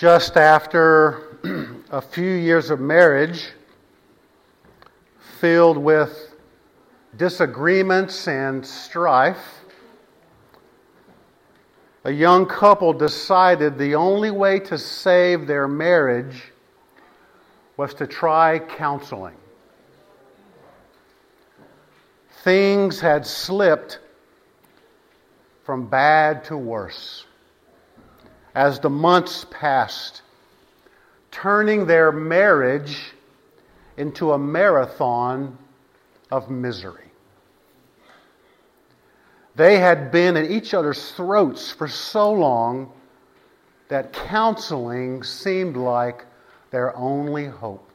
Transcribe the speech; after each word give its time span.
just 0.00 0.38
after 0.38 1.36
a 1.90 2.00
few 2.00 2.32
years 2.32 2.70
of 2.70 2.80
marriage 2.80 3.50
filled 5.38 5.76
with 5.76 6.34
disagreements 7.18 8.26
and 8.26 8.64
strife, 8.64 9.60
a 12.04 12.10
young 12.10 12.46
couple 12.46 12.94
decided 12.94 13.76
the 13.76 13.94
only 13.94 14.30
way 14.30 14.58
to 14.58 14.78
save 14.78 15.46
their 15.46 15.68
marriage 15.68 16.44
was 17.76 17.92
to 17.92 18.06
try 18.06 18.58
counseling. 18.58 19.36
Things 22.42 23.00
had 23.00 23.26
slipped 23.26 23.98
from 25.62 25.88
bad 25.88 26.42
to 26.44 26.56
worse 26.56 27.26
as 28.54 28.80
the 28.80 28.90
months 28.90 29.46
passed, 29.50 30.22
turning 31.30 31.86
their 31.86 32.10
marriage 32.10 33.12
into 33.96 34.32
a 34.32 34.38
marathon 34.38 35.56
of 36.30 36.50
misery. 36.50 37.10
They 39.54 39.78
had 39.78 40.10
been 40.10 40.36
at 40.36 40.50
each 40.50 40.74
other's 40.74 41.12
throats 41.12 41.70
for 41.70 41.88
so 41.88 42.32
long 42.32 42.92
that 43.88 44.12
counseling 44.12 45.22
seemed 45.22 45.76
like 45.76 46.24
their 46.70 46.96
only 46.96 47.46
hope. 47.46 47.88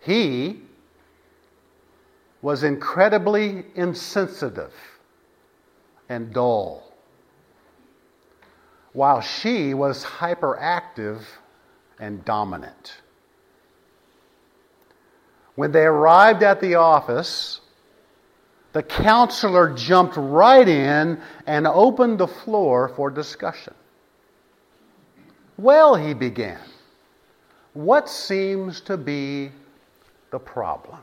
He 0.00 0.62
was 2.42 2.62
incredibly 2.62 3.66
insensitive 3.74 4.72
and 6.08 6.32
dull 6.32 6.85
while 8.96 9.20
she 9.20 9.74
was 9.74 10.02
hyperactive 10.02 11.20
and 12.00 12.24
dominant. 12.24 12.96
When 15.54 15.70
they 15.70 15.84
arrived 15.84 16.42
at 16.42 16.62
the 16.62 16.76
office, 16.76 17.60
the 18.72 18.82
counselor 18.82 19.74
jumped 19.74 20.16
right 20.16 20.66
in 20.66 21.20
and 21.46 21.66
opened 21.66 22.18
the 22.18 22.26
floor 22.26 22.88
for 22.88 23.10
discussion. 23.10 23.74
Well, 25.58 25.94
he 25.94 26.14
began, 26.14 26.60
what 27.74 28.08
seems 28.08 28.80
to 28.82 28.96
be 28.96 29.50
the 30.30 30.38
problem? 30.38 31.00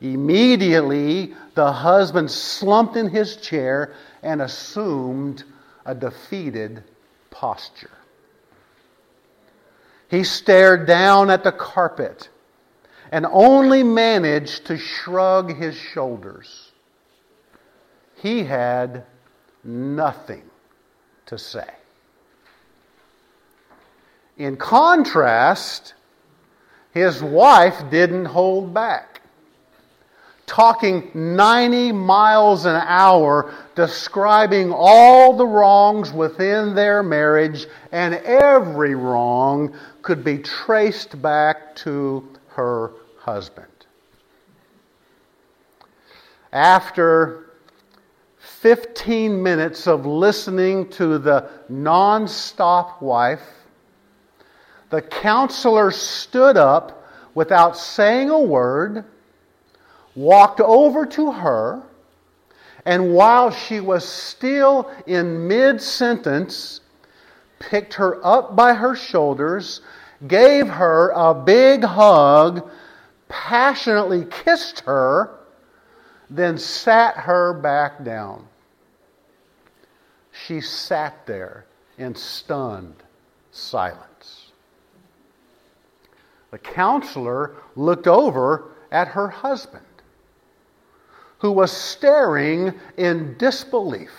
Immediately, 0.00 1.36
the 1.54 1.70
husband 1.70 2.28
slumped 2.28 2.96
in 2.96 3.08
his 3.08 3.36
chair 3.36 3.94
and 4.24 4.42
assumed 4.42 5.44
a 5.86 5.94
defeated 5.94 6.82
posture. 7.30 7.90
He 10.10 10.24
stared 10.24 10.86
down 10.86 11.30
at 11.30 11.44
the 11.44 11.52
carpet 11.52 12.28
and 13.10 13.26
only 13.30 13.82
managed 13.82 14.66
to 14.66 14.76
shrug 14.76 15.56
his 15.56 15.76
shoulders. 15.76 16.72
He 18.16 18.44
had 18.44 19.04
nothing 19.62 20.42
to 21.26 21.38
say. 21.38 21.68
In 24.36 24.56
contrast, 24.56 25.94
his 26.92 27.22
wife 27.22 27.90
didn't 27.90 28.26
hold 28.26 28.74
back 28.74 29.15
talking 30.46 31.10
90 31.12 31.92
miles 31.92 32.64
an 32.66 32.76
hour, 32.76 33.52
describing 33.74 34.72
all 34.72 35.36
the 35.36 35.46
wrongs 35.46 36.12
within 36.12 36.74
their 36.74 37.02
marriage, 37.02 37.66
and 37.90 38.14
every 38.14 38.94
wrong 38.94 39.76
could 40.02 40.22
be 40.22 40.38
traced 40.38 41.20
back 41.20 41.74
to 41.74 42.26
her 42.48 42.92
husband. 43.18 43.66
After 46.52 47.50
15 48.38 49.42
minutes 49.42 49.88
of 49.88 50.06
listening 50.06 50.88
to 50.90 51.18
the 51.18 51.50
nonstop 51.70 53.02
wife, 53.02 53.42
the 54.90 55.02
counselor 55.02 55.90
stood 55.90 56.56
up 56.56 57.04
without 57.34 57.76
saying 57.76 58.30
a 58.30 58.40
word 58.40 59.04
walked 60.16 60.60
over 60.60 61.06
to 61.06 61.30
her, 61.30 61.82
and 62.84 63.14
while 63.14 63.50
she 63.50 63.78
was 63.80 64.08
still 64.08 64.90
in 65.06 65.46
mid 65.46 65.80
sentence, 65.80 66.80
picked 67.58 67.94
her 67.94 68.24
up 68.24 68.56
by 68.56 68.74
her 68.74 68.96
shoulders, 68.96 69.82
gave 70.26 70.66
her 70.66 71.10
a 71.10 71.34
big 71.34 71.84
hug, 71.84 72.68
passionately 73.28 74.24
kissed 74.24 74.80
her, 74.80 75.38
then 76.30 76.58
sat 76.58 77.16
her 77.16 77.52
back 77.52 78.02
down. 78.02 78.46
She 80.32 80.60
sat 80.60 81.26
there 81.26 81.66
in 81.98 82.14
stunned 82.14 83.02
silence. 83.52 84.52
The 86.50 86.58
counselor 86.58 87.56
looked 87.74 88.06
over 88.06 88.70
at 88.90 89.08
her 89.08 89.28
husband 89.28 89.85
who 91.38 91.52
was 91.52 91.70
staring 91.70 92.72
in 92.96 93.36
disbelief. 93.38 94.10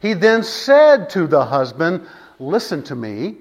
He 0.00 0.14
then 0.14 0.42
said 0.42 1.10
to 1.10 1.26
the 1.26 1.44
husband, 1.44 2.06
Listen 2.38 2.82
to 2.84 2.96
me. 2.96 3.36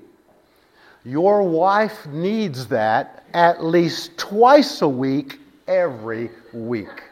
Your 1.03 1.41
wife 1.41 2.05
needs 2.07 2.67
that 2.67 3.25
at 3.33 3.63
least 3.63 4.17
twice 4.17 4.83
a 4.83 4.87
week, 4.87 5.39
every 5.67 6.29
week. 6.53 7.03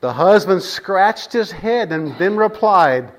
The 0.00 0.12
husband 0.12 0.60
scratched 0.60 1.32
his 1.32 1.52
head 1.52 1.92
and 1.92 2.18
then 2.18 2.36
replied, 2.36 3.12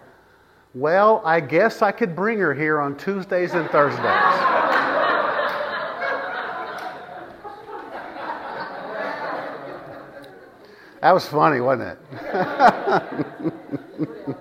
Well, 0.76 1.22
I 1.24 1.40
guess 1.40 1.82
I 1.82 1.94
could 1.94 2.14
bring 2.14 2.40
her 2.40 2.54
here 2.54 2.82
on 2.82 2.98
Tuesdays 2.98 3.54
and 3.54 3.70
Thursdays. 3.70 4.04
That 11.04 11.14
was 11.14 11.28
funny, 11.28 11.60
wasn't 11.60 11.90
it? 11.90 11.98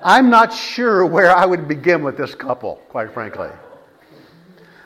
I'm 0.00 0.30
not 0.30 0.52
sure 0.52 1.04
where 1.04 1.34
I 1.34 1.44
would 1.44 1.66
begin 1.66 2.04
with 2.04 2.16
this 2.16 2.36
couple, 2.36 2.76
quite 2.90 3.12
frankly. 3.12 3.48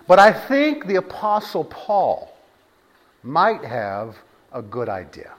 But 0.06 0.18
I 0.18 0.32
think 0.32 0.86
the 0.86 0.94
Apostle 0.94 1.64
Paul 1.64 2.34
might 3.22 3.62
have 3.62 4.16
a 4.50 4.62
good 4.62 4.88
idea. 4.88 5.34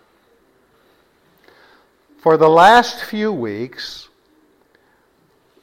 For 2.19 2.37
the 2.37 2.47
last 2.47 3.05
few 3.05 3.33
weeks, 3.33 4.09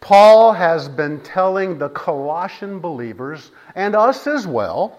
Paul 0.00 0.53
has 0.53 0.89
been 0.89 1.21
telling 1.21 1.78
the 1.78 1.91
Colossian 1.91 2.81
believers, 2.81 3.53
and 3.77 3.95
us 3.95 4.27
as 4.27 4.49
well, 4.49 4.99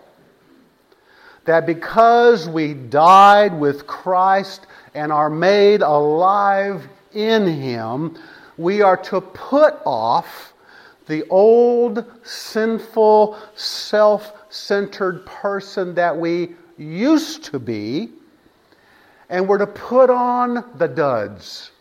that 1.48 1.66
because 1.66 2.48
we 2.48 2.74
died 2.74 3.58
with 3.58 3.88
Christ 3.88 4.68
and 4.94 5.12
are 5.12 5.30
made 5.30 5.82
alive 5.82 6.88
in 7.14 7.48
Him, 7.48 8.18
we 8.58 8.82
are 8.82 8.98
to 8.98 9.22
put 9.22 9.76
off 9.86 10.54
the 11.08 11.26
old, 11.30 12.06
sinful, 12.24 13.40
self 13.56 14.34
centered 14.50 15.26
person 15.26 15.96
that 15.96 16.16
we 16.16 16.56
used 16.78 17.46
to 17.46 17.60
be, 17.60 18.10
and 19.30 19.48
we're 19.48 19.58
to 19.58 19.68
put 19.68 20.10
on 20.10 20.70
the 20.76 20.88
duds. 20.88 21.72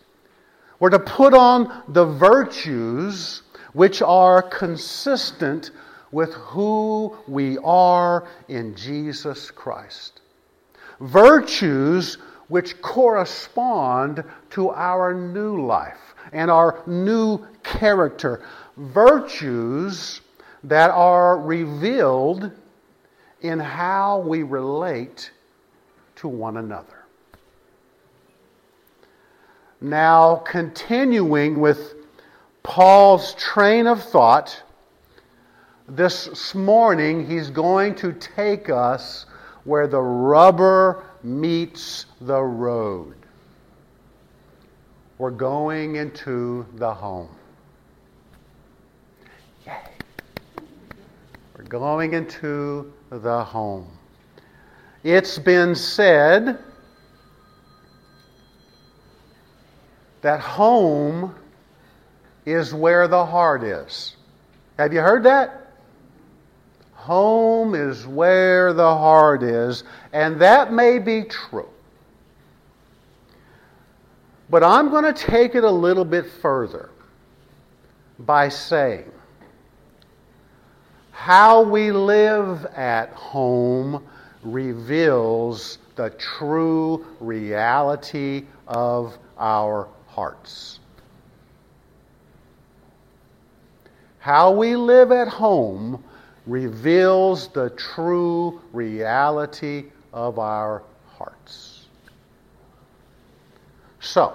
We're 0.78 0.90
to 0.90 1.00
put 1.00 1.34
on 1.34 1.82
the 1.88 2.04
virtues 2.04 3.42
which 3.72 4.00
are 4.00 4.42
consistent 4.42 5.72
with 6.12 6.32
who 6.34 7.16
we 7.26 7.58
are 7.58 8.26
in 8.48 8.74
Jesus 8.74 9.50
Christ. 9.50 10.20
Virtues 11.00 12.18
which 12.48 12.80
correspond 12.80 14.22
to 14.50 14.70
our 14.70 15.12
new 15.12 15.66
life 15.66 16.14
and 16.32 16.50
our 16.50 16.82
new 16.86 17.44
character. 17.62 18.44
Virtues 18.76 20.20
that 20.64 20.90
are 20.90 21.40
revealed 21.40 22.50
in 23.40 23.58
how 23.58 24.20
we 24.20 24.42
relate 24.42 25.30
to 26.16 26.28
one 26.28 26.56
another. 26.56 27.04
Now, 29.80 30.36
continuing 30.36 31.60
with 31.60 31.94
Paul's 32.62 33.34
train 33.34 33.86
of 33.86 34.02
thought, 34.02 34.62
this 35.88 36.54
morning, 36.54 37.26
he's 37.26 37.50
going 37.50 37.94
to 37.96 38.12
take 38.12 38.70
us 38.70 39.26
where 39.64 39.86
the 39.86 40.00
rubber 40.00 41.04
meets 41.22 42.06
the 42.20 42.40
road. 42.42 43.14
We're 45.18 45.30
going 45.30 45.96
into 45.96 46.66
the 46.74 46.92
home. 46.92 47.28
Yay. 49.64 49.80
We're 51.56 51.64
going 51.64 52.14
into 52.14 52.92
the 53.10 53.42
home. 53.44 53.86
It's 55.04 55.38
been 55.38 55.74
said 55.74 56.58
that 60.22 60.40
home 60.40 61.34
is 62.44 62.74
where 62.74 63.06
the 63.06 63.24
heart 63.24 63.62
is. 63.62 64.16
Have 64.78 64.92
you 64.92 65.00
heard 65.00 65.22
that? 65.22 65.65
Home 67.06 67.76
is 67.76 68.04
where 68.04 68.72
the 68.72 68.82
heart 68.82 69.44
is, 69.44 69.84
and 70.12 70.40
that 70.40 70.72
may 70.72 70.98
be 70.98 71.22
true. 71.22 71.68
But 74.50 74.64
I'm 74.64 74.90
going 74.90 75.04
to 75.04 75.12
take 75.12 75.54
it 75.54 75.62
a 75.62 75.70
little 75.70 76.04
bit 76.04 76.26
further 76.26 76.90
by 78.18 78.48
saying 78.48 79.12
how 81.12 81.62
we 81.62 81.92
live 81.92 82.66
at 82.74 83.10
home 83.10 84.04
reveals 84.42 85.78
the 85.94 86.10
true 86.10 87.06
reality 87.20 88.46
of 88.66 89.16
our 89.38 89.86
hearts. 90.08 90.80
How 94.18 94.50
we 94.50 94.74
live 94.74 95.12
at 95.12 95.28
home 95.28 96.02
reveals 96.46 97.48
the 97.48 97.70
true 97.70 98.60
reality 98.72 99.86
of 100.12 100.38
our 100.38 100.82
hearts. 101.16 101.86
So, 104.00 104.34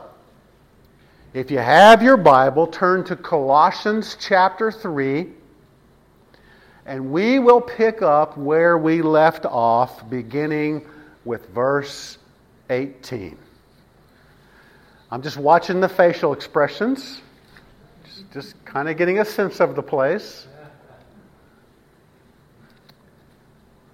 if 1.34 1.50
you 1.50 1.60
have 1.60 2.04
your 2.04 2.18
Bible, 2.18 2.68
turn 2.68 3.06
to 3.06 3.16
Colossians 3.16 4.18
chapter 4.20 4.72
3, 4.72 5.28
and 6.86 7.12
we 7.12 7.40
will 7.40 7.62
pick 7.62 8.02
up 8.02 8.38
where 8.38 8.78
we 8.78 9.02
left 9.02 9.46
off, 9.46 10.10
beginning 10.10 10.86
with 11.24 11.48
verse 11.50 12.18
18. 12.70 13.38
I'm 15.10 15.22
just 15.22 15.38
watching 15.38 15.80
the 15.80 15.88
facial 15.88 16.34
expressions, 16.34 17.22
just, 18.06 18.32
just 18.34 18.66
kind 18.66 18.90
of 18.90 18.98
getting 18.98 19.20
a 19.20 19.26
sense 19.26 19.62
of 19.62 19.76
the 19.76 19.84
place. 19.84 20.48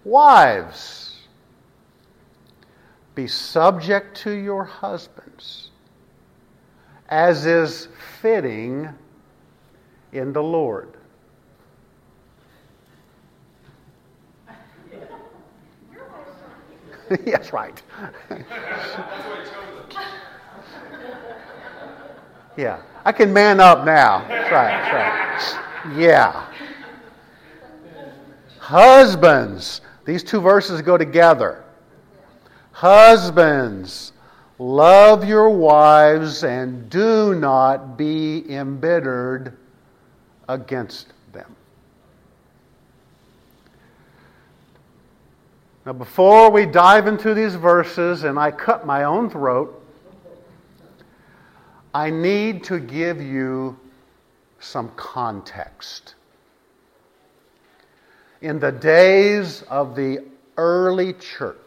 Wives, 0.07 1.17
be 3.13 3.27
subject 3.27 4.15
to 4.19 4.31
your 4.31 4.63
husbands 4.63 5.71
as 7.09 7.45
is 7.45 7.89
fitting 8.21 8.87
in 10.13 10.31
the 10.31 10.41
Lord. 10.41 10.93
yes, 17.25 17.51
right. 17.51 17.81
yeah, 22.55 22.81
I 23.03 23.11
can 23.11 23.33
man 23.33 23.59
up 23.59 23.85
now. 23.85 24.25
That's 24.29 24.51
right, 24.53 24.71
that's 24.71 25.53
right. 25.53 25.97
Yeah. 25.97 26.45
Husbands, 28.59 29.81
these 30.07 30.23
two 30.23 30.41
verses 30.41 30.81
go 30.81 30.97
together. 30.97 31.63
Husbands, 32.71 34.13
Love 34.59 35.27
your 35.27 35.49
wives 35.51 36.43
and 36.43 36.89
do 36.89 37.35
not 37.35 37.95
be 37.95 38.43
embittered 38.51 39.55
against 40.49 41.13
them. 41.31 41.55
Now, 45.85 45.93
before 45.93 46.49
we 46.49 46.65
dive 46.65 47.05
into 47.05 47.35
these 47.35 47.53
verses 47.53 48.23
and 48.23 48.39
I 48.39 48.49
cut 48.49 48.85
my 48.85 49.03
own 49.03 49.29
throat, 49.29 49.83
I 51.93 52.09
need 52.09 52.63
to 52.65 52.79
give 52.79 53.21
you 53.21 53.77
some 54.59 54.89
context. 54.95 56.15
In 58.41 58.59
the 58.59 58.71
days 58.71 59.63
of 59.63 59.95
the 59.95 60.25
early 60.57 61.13
church, 61.13 61.57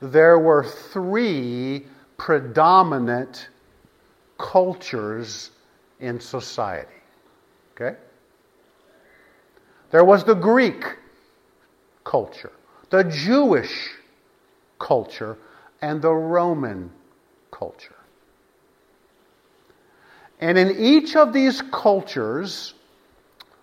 there 0.00 0.38
were 0.38 0.64
three 0.64 1.86
predominant 2.16 3.48
cultures 4.38 5.50
in 6.00 6.20
society. 6.20 6.88
Okay? 7.74 7.96
There 9.90 10.04
was 10.04 10.24
the 10.24 10.34
Greek 10.34 10.84
culture, 12.04 12.52
the 12.88 13.04
Jewish 13.04 13.90
culture, 14.78 15.36
and 15.82 16.00
the 16.00 16.12
Roman 16.12 16.90
culture. 17.50 17.96
And 20.40 20.56
in 20.56 20.78
each 20.78 21.16
of 21.16 21.34
these 21.34 21.60
cultures, 21.70 22.74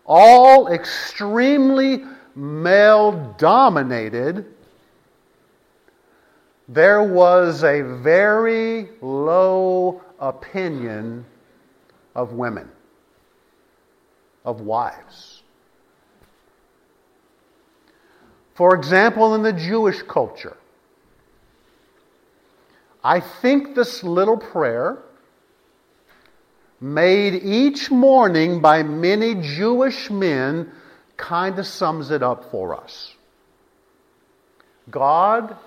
all 0.07 0.71
extremely 0.71 2.04
male 2.36 3.36
dominated, 3.38 4.45
there 6.69 7.04
was 7.04 7.63
a 7.63 7.81
very 7.81 8.89
low 9.01 10.01
opinion 10.19 11.25
of 12.15 12.33
women, 12.33 12.69
of 14.44 14.62
wives. 14.62 15.44
For 18.56 18.75
example, 18.75 19.36
in 19.36 19.44
the 19.44 19.53
Jewish 19.53 20.01
culture, 20.01 20.57
I 23.03 23.19
think 23.19 23.75
this 23.75 24.03
little 24.03 24.38
prayer, 24.38 24.98
made 26.79 27.33
each 27.33 27.89
morning 27.89 28.62
by 28.62 28.83
many 28.83 29.35
Jewish 29.35 30.09
men, 30.09 30.71
kind 31.15 31.57
of 31.57 31.65
sums 31.65 32.12
it 32.12 32.21
up 32.21 32.51
for 32.51 32.75
us. 32.75 33.13
God, 34.89 35.57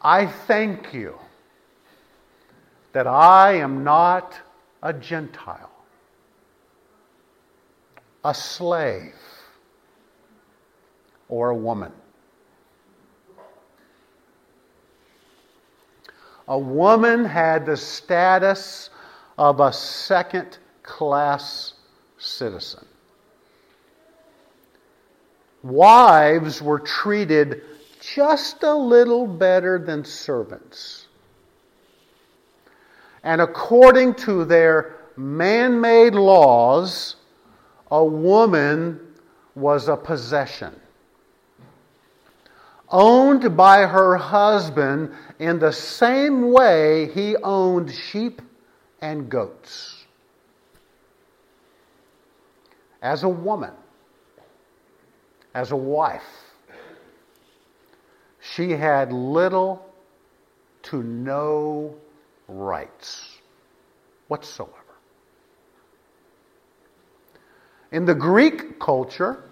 I 0.00 0.26
thank 0.26 0.92
you 0.92 1.18
that 2.92 3.06
I 3.06 3.54
am 3.54 3.84
not 3.84 4.38
a 4.82 4.92
Gentile, 4.92 5.70
a 8.24 8.34
slave, 8.34 9.14
or 11.28 11.50
a 11.50 11.56
woman. 11.56 11.92
A 16.48 16.58
woman 16.58 17.24
had 17.24 17.66
the 17.66 17.76
status 17.76 18.90
of 19.36 19.60
a 19.60 19.72
second 19.72 20.58
class 20.82 21.74
citizen. 22.16 22.86
Wives 25.62 26.62
were 26.62 26.78
treated 26.78 27.62
just 28.00 28.62
a 28.62 28.74
little 28.74 29.26
better 29.26 29.78
than 29.78 30.04
servants. 30.04 31.08
And 33.22 33.40
according 33.40 34.14
to 34.14 34.44
their 34.44 34.96
man 35.16 35.80
made 35.80 36.14
laws, 36.14 37.16
a 37.90 38.02
woman 38.02 39.00
was 39.54 39.88
a 39.88 39.96
possession, 39.96 40.74
owned 42.90 43.56
by 43.56 43.86
her 43.86 44.16
husband 44.16 45.12
in 45.38 45.58
the 45.58 45.72
same 45.72 46.50
way 46.50 47.10
he 47.12 47.36
owned 47.36 47.92
sheep 47.92 48.42
and 49.00 49.28
goats. 49.28 50.04
As 53.02 53.22
a 53.22 53.28
woman, 53.28 53.72
as 55.54 55.70
a 55.70 55.76
wife, 55.76 56.22
she 58.40 58.70
had 58.70 59.12
little 59.12 59.84
to 60.82 61.02
no 61.02 61.94
rights 62.48 63.38
whatsoever. 64.28 64.72
In 67.92 68.04
the 68.04 68.14
Greek 68.14 68.78
culture, 68.80 69.42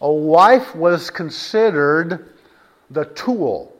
a 0.00 0.10
wife 0.10 0.74
was 0.74 1.10
considered 1.10 2.32
the 2.90 3.04
tool 3.04 3.76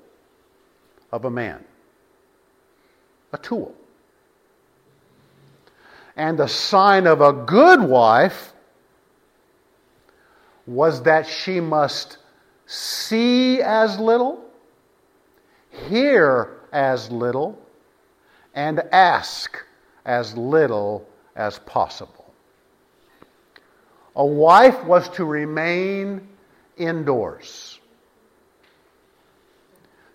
of 1.13 1.25
a 1.25 1.31
man. 1.31 1.65
A 3.33 3.39
tool. 3.39 3.75
And 6.17 6.39
the 6.39 6.49
sign 6.49 7.07
of 7.07 7.21
a 7.21 7.33
good 7.33 7.83
wife 7.83 8.53
was 10.67 11.03
that 11.03 11.27
she 11.27 11.61
must 11.61 12.19
see 12.67 13.63
as 13.63 13.99
little, 13.99 14.45
hear 15.89 16.59
as 16.73 17.11
little 17.11 17.59
and 18.55 18.81
ask 18.93 19.57
as 20.05 20.37
little 20.37 21.07
as 21.35 21.59
possible. 21.61 22.20
A 24.17 24.25
wife 24.25 24.85
was 24.85 25.09
to 25.11 25.25
remain 25.25 26.27
indoors. 26.77 27.79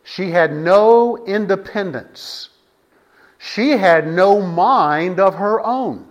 She 0.04 0.32
had 0.32 0.54
no 0.54 1.26
independence. 1.26 2.50
She 3.38 3.72
had 3.72 4.08
no 4.08 4.42
mind 4.42 5.20
of 5.20 5.36
her 5.36 5.60
own. 5.66 6.08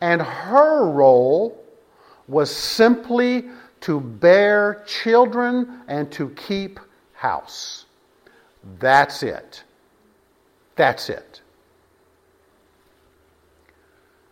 And 0.00 0.22
her 0.22 0.88
role 0.88 1.62
was 2.28 2.54
simply 2.54 3.48
to 3.80 4.00
bear 4.00 4.84
children 4.86 5.82
and 5.88 6.10
to 6.12 6.30
keep 6.30 6.78
house. 7.12 7.86
That's 8.78 9.22
it. 9.22 9.64
That's 10.76 11.08
it. 11.08 11.40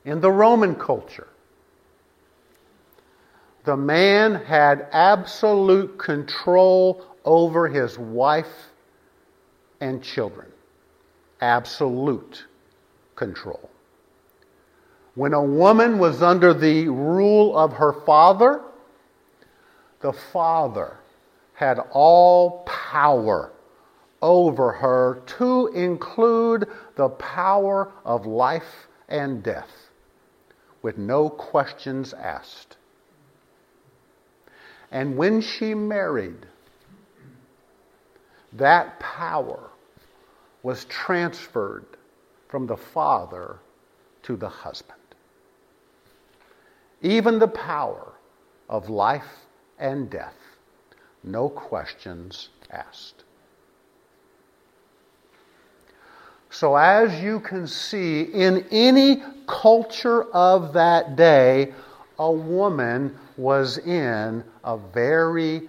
In 0.05 0.21
the 0.21 0.31
Roman 0.31 0.75
culture, 0.75 1.29
the 3.69 3.77
man 3.77 4.35
had 4.35 4.87
absolute 4.93 5.99
control 5.99 7.05
over 7.27 7.69
his 7.69 7.99
wife 7.99 8.71
and 9.83 10.03
children. 10.03 10.47
Absolute 11.43 12.47
control. 13.15 13.69
When 15.17 15.35
a 15.35 15.45
woman 15.45 15.99
was 15.99 16.23
under 16.23 16.55
the 16.55 16.89
rule 16.89 17.59
of 17.59 17.75
her 17.75 17.93
father, 17.93 18.63
the 20.01 20.15
father 20.15 20.97
had 21.53 21.79
all 21.91 22.63
power 22.65 23.53
over 24.23 24.73
her 24.73 25.21
to 25.37 25.67
include 25.75 26.67
the 26.97 27.11
power 27.11 27.93
of 28.07 28.25
life 28.25 28.89
and 29.11 29.43
death 29.43 29.91
with 30.81 30.97
no 30.97 31.29
questions 31.29 32.15
asked. 32.15 32.79
And 34.90 35.16
when 35.16 35.40
she 35.40 35.75
married, 35.75 36.47
that 38.54 38.99
power 39.00 39.71
was 40.62 40.85
transferred 40.87 41.87
from 42.49 42.66
the 42.66 42.76
father 42.76 43.59
to 44.23 44.37
the 44.37 44.49
husband 44.49 44.99
even 47.02 47.38
the 47.38 47.49
power 47.49 48.12
of 48.68 48.88
life 48.88 49.47
and 49.78 50.11
death. 50.11 50.35
No 51.23 51.49
questions 51.49 52.49
asked. 52.71 53.25
So, 56.50 56.76
as 56.76 57.23
you 57.23 57.40
can 57.40 57.66
see, 57.66 58.23
in 58.23 58.66
any 58.71 59.23
culture 59.47 60.25
of 60.33 60.73
that 60.73 61.14
day, 61.14 61.75
a 62.18 62.33
woman 62.33 63.16
was 63.37 63.78
in 63.78 64.42
a 64.69 64.77
very 64.77 65.63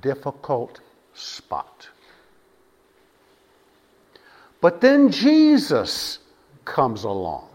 difficult 0.00 0.80
spot. 1.14 1.88
But 4.60 4.80
then 4.80 5.10
Jesus 5.12 6.18
comes 6.64 7.04
along. 7.04 7.48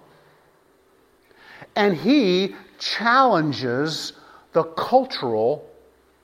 And 1.75 1.93
he 1.97 2.55
challenges 2.79 4.13
the 4.53 4.63
cultural 4.63 5.69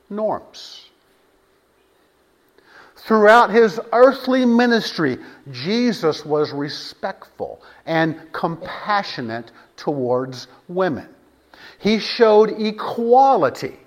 norms. 0.09 0.89
Throughout 2.95 3.49
his 3.49 3.77
earthly 3.91 4.45
ministry, 4.45 5.17
Jesus 5.51 6.25
was 6.25 6.53
respectful 6.53 7.61
and 7.85 8.31
compassionate 8.31 9.51
towards 9.75 10.47
women. 10.69 11.09
He 11.77 11.99
showed 11.99 12.51
equality 12.61 13.80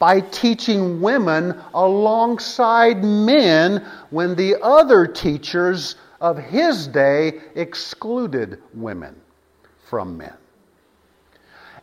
by 0.00 0.20
teaching 0.20 1.00
women 1.00 1.54
alongside 1.74 3.04
men 3.04 3.86
when 4.10 4.34
the 4.34 4.60
other 4.60 5.06
teachers 5.06 5.94
of 6.20 6.36
his 6.36 6.88
day 6.88 7.40
excluded 7.54 8.60
women 8.74 9.14
from 9.84 10.16
men 10.16 10.34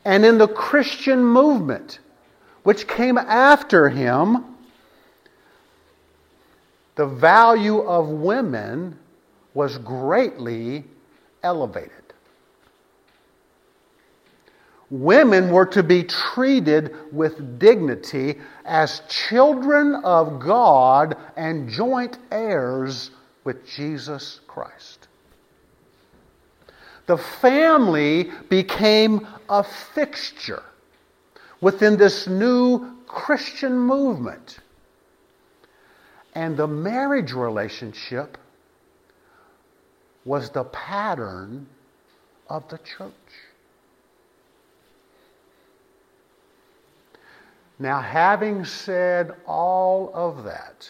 and 0.07 0.23
in 0.25 0.37
the 0.37 0.47
Christian 0.47 1.21
movement, 1.21 1.99
which 2.63 2.87
came 2.87 3.17
after 3.17 3.89
him, 3.89 4.55
the 6.95 7.05
value 7.05 7.79
of 7.79 8.07
women 8.07 8.97
was 9.53 9.77
greatly 9.79 10.85
elevated. 11.43 12.06
Women 14.89 15.51
were 15.51 15.65
to 15.67 15.83
be 15.83 16.03
treated 16.03 16.95
with 17.11 17.59
dignity 17.59 18.39
as 18.65 19.01
children 19.09 19.95
of 20.03 20.39
God 20.39 21.17
and 21.35 21.69
joint 21.69 22.17
heirs 22.31 23.11
with 23.43 23.67
Jesus 23.67 24.39
Christ 24.47 25.07
the 27.07 27.17
family 27.17 28.29
became 28.49 29.25
a 29.49 29.63
fixture 29.63 30.63
within 31.61 31.97
this 31.97 32.27
new 32.27 32.95
Christian 33.07 33.79
movement. 33.79 34.59
And 36.35 36.55
the 36.55 36.67
marriage 36.67 37.31
relationship 37.31 38.37
was 40.25 40.51
the 40.51 40.65
pattern 40.65 41.65
of 42.49 42.67
the 42.67 42.77
church. 42.79 43.11
Now, 47.79 48.01
having 48.01 48.65
said 48.65 49.35
all 49.45 50.11
of 50.13 50.43
that, 50.45 50.89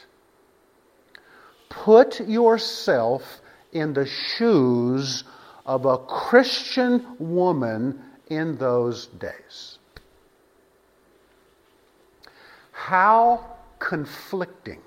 put 1.69 2.21
yourself 2.21 3.41
in 3.73 3.93
the 3.93 4.05
shoes 4.05 5.25
of 5.65 5.85
a 5.85 5.97
Christian 5.97 7.05
woman 7.19 8.01
in 8.27 8.57
those 8.57 9.07
days. 9.07 9.79
How 12.71 13.57
conflicting 13.79 14.81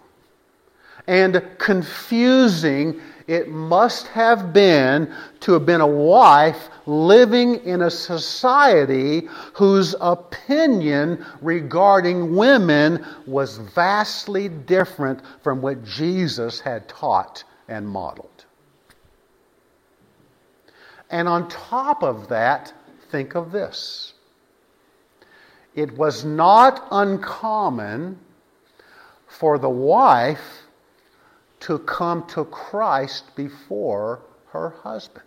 and 1.07 1.43
confusing 1.59 3.01
it 3.31 3.49
must 3.49 4.09
have 4.09 4.53
been 4.53 5.15
to 5.39 5.53
have 5.53 5.65
been 5.65 5.81
a 5.81 5.87
wife 5.87 6.69
living 6.85 7.65
in 7.65 7.83
a 7.83 7.91
society 7.91 9.29
whose 9.55 9.95
opinion 10.01 11.25
regarding 11.41 12.35
women 12.35 13.07
was 13.29 13.59
vastly 13.59 14.49
different 14.49 15.21
from 15.45 15.63
what 15.63 15.85
Jesus 15.85 16.59
had 16.59 16.89
taught 16.89 17.45
and 17.69 17.89
modeled. 17.89 18.47
And 21.09 21.29
on 21.29 21.49
top 21.49 22.03
of 22.03 22.27
that, 22.31 22.73
think 23.13 23.37
of 23.37 23.53
this. 23.53 24.15
It 25.77 25.97
was 25.97 26.25
not 26.25 26.89
uncommon 26.91 28.19
for 29.29 29.57
the 29.57 29.71
wife 29.71 30.65
to 31.61 31.79
come 31.81 32.27
to 32.29 32.45
Christ 32.47 33.35
before 33.37 34.21
her 34.49 34.71
husband. 34.71 35.25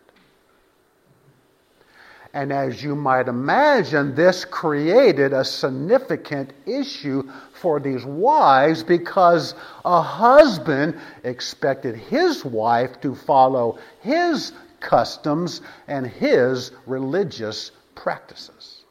And 2.33 2.51
as 2.51 2.81
you 2.81 2.95
might 2.95 3.27
imagine, 3.27 4.15
this 4.15 4.43
created 4.43 5.33
a 5.33 5.45
significant 5.45 6.51
issue 6.65 7.29
for 7.53 7.79
these 7.79 8.05
wives 8.05 8.81
because 8.81 9.53
a 9.85 10.01
husband 10.01 10.99
expected 11.23 11.95
his 11.95 12.43
wife 12.43 12.99
to 13.01 13.13
follow 13.13 13.77
his 14.01 14.53
customs 14.79 15.61
and 15.87 16.07
his 16.07 16.71
religious 16.87 17.71
practices. 17.93 18.83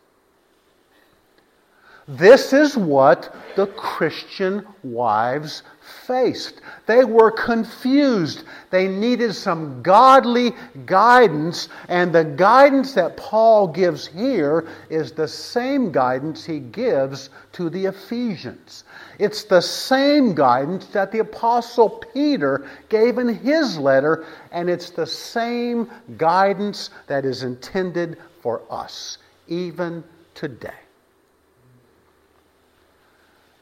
This 2.07 2.53
is 2.53 2.77
what 2.77 3.35
the 3.57 3.67
Christian 3.67 4.67
wives 4.85 5.63
faced. 5.83 6.61
They 6.87 7.05
were 7.05 7.31
confused. 7.31 8.45
They 8.71 8.89
needed 8.89 9.35
some 9.35 9.83
godly 9.83 10.53
guidance, 10.87 11.69
and 11.89 12.13
the 12.13 12.25
guidance 12.25 12.95
that 12.95 13.17
Paul 13.17 13.69
gives 13.69 14.07
here 14.07 14.69
is 14.91 15.13
the 15.13 15.29
same 15.29 15.93
guidance 15.93 16.45
he 16.45 16.61
gives 16.61 17.31
to 17.53 17.69
the 17.71 17.87
Ephesians. 17.87 18.85
It's 19.19 19.45
the 19.45 19.61
same 19.61 20.35
guidance 20.35 20.87
that 20.87 21.13
the 21.13 21.21
Apostle 21.21 22.03
Peter 22.13 22.69
gave 22.89 23.19
in 23.19 23.29
his 23.29 23.79
letter, 23.79 24.25
and 24.51 24.69
it's 24.71 24.91
the 24.91 25.07
same 25.07 25.91
guidance 26.17 26.91
that 27.07 27.25
is 27.25 27.43
intended 27.43 28.19
for 28.41 28.63
us, 28.71 29.19
even 29.49 30.03
today. 30.35 30.71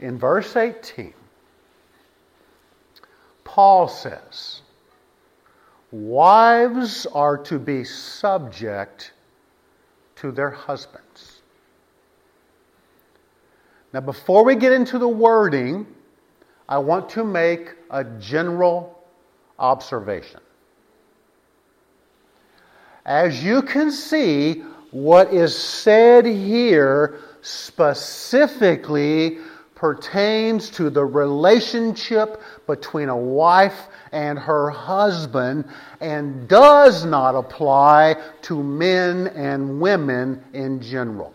In 0.00 0.18
verse 0.18 0.56
18, 0.56 1.12
Paul 3.50 3.88
says, 3.88 4.62
Wives 5.90 7.04
are 7.06 7.36
to 7.38 7.58
be 7.58 7.82
subject 7.82 9.12
to 10.14 10.30
their 10.30 10.50
husbands. 10.50 11.42
Now, 13.92 14.02
before 14.02 14.44
we 14.44 14.54
get 14.54 14.72
into 14.72 14.98
the 14.98 15.08
wording, 15.08 15.84
I 16.68 16.78
want 16.78 17.08
to 17.10 17.24
make 17.24 17.74
a 17.90 18.04
general 18.04 19.02
observation. 19.58 20.38
As 23.04 23.42
you 23.42 23.62
can 23.62 23.90
see, 23.90 24.62
what 24.92 25.34
is 25.34 25.58
said 25.58 26.24
here 26.24 27.18
specifically 27.42 29.38
pertains 29.80 30.68
to 30.68 30.90
the 30.90 31.02
relationship 31.02 32.42
between 32.66 33.08
a 33.08 33.16
wife 33.16 33.88
and 34.12 34.38
her 34.38 34.68
husband 34.68 35.64
and 36.02 36.46
does 36.46 37.06
not 37.06 37.34
apply 37.34 38.14
to 38.42 38.62
men 38.62 39.28
and 39.28 39.80
women 39.80 40.44
in 40.52 40.82
general. 40.82 41.32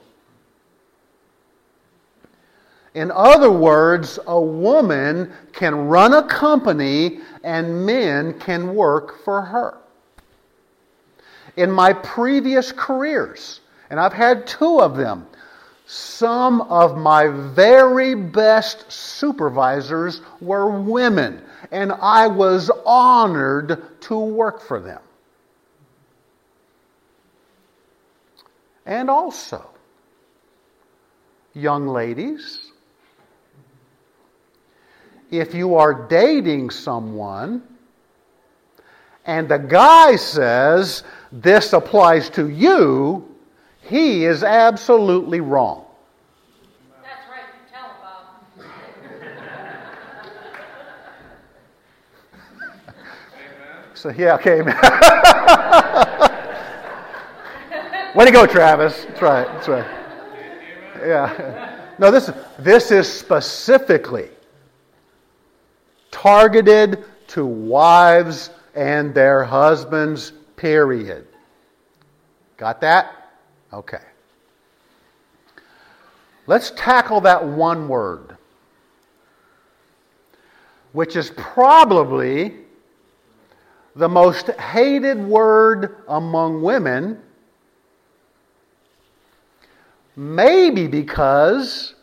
In 2.93 3.09
other 3.09 3.51
words, 3.51 4.19
a 4.27 4.39
woman 4.39 5.33
can 5.51 5.87
run 5.87 6.13
a 6.13 6.27
company 6.27 7.21
and 7.43 7.83
men 7.83 8.39
can 8.39 8.75
work 8.75 9.23
for 9.23 9.41
her 9.41 9.79
in 11.57 11.71
my 11.71 11.93
previous 11.93 12.71
careers, 12.71 13.61
and 13.89 13.99
I've 13.99 14.13
had 14.13 14.45
two 14.45 14.81
of 14.81 14.95
them, 14.95 15.25
some 15.85 16.61
of 16.61 16.97
my 16.97 17.27
very 17.27 18.15
best 18.15 18.91
supervisors 18.91 20.21
were 20.41 20.81
women, 20.81 21.41
and 21.71 21.91
I 21.91 22.27
was 22.27 22.71
honored 22.85 24.01
to 24.01 24.17
work 24.17 24.61
for 24.61 24.79
them. 24.79 25.01
And 28.85 29.09
also, 29.09 29.67
young 31.53 31.87
ladies, 31.87 32.71
if 35.31 35.53
you 35.53 35.75
are 35.75 36.07
dating 36.07 36.69
someone 36.69 37.63
and 39.25 39.49
the 39.49 39.57
guy 39.57 40.15
says, 40.15 41.03
this 41.31 41.73
applies 41.73 42.29
to 42.31 42.49
you, 42.49 43.34
he 43.85 44.25
is 44.25 44.43
absolutely 44.43 45.39
wrong. 45.41 45.85
That's 47.03 47.29
right, 47.29 47.43
you 47.53 47.59
tell 47.71 47.89
him, 47.89 47.95
Bob. 48.01 48.25
so, 53.93 54.09
yeah, 54.09 54.33
okay. 54.35 54.61
Way 58.15 58.25
to 58.25 58.31
go, 58.31 58.47
Travis. 58.47 59.05
That's 59.05 59.21
right, 59.21 59.47
that's 59.47 59.67
right. 59.67 59.85
Yeah. 61.01 61.81
No, 61.99 62.11
this, 62.11 62.31
this 62.57 62.91
is 62.91 63.11
specifically 63.11 64.29
targeted 66.11 67.03
to 67.27 67.45
wives 67.45 68.49
and 68.73 69.13
their 69.13 69.43
husbands 69.43 70.31
period. 70.55 71.27
Got 72.57 72.81
that? 72.81 73.14
Okay. 73.75 73.99
Let's 76.47 76.71
tackle 76.71 77.19
that 77.21 77.45
one 77.45 77.89
word, 77.89 78.37
which 80.93 81.17
is 81.17 81.31
probably 81.31 82.53
the 83.97 84.07
most 84.07 84.47
hated 84.51 85.21
word 85.21 85.97
among 86.07 86.61
women, 86.61 87.19
maybe 90.15 90.87
because 90.87 91.95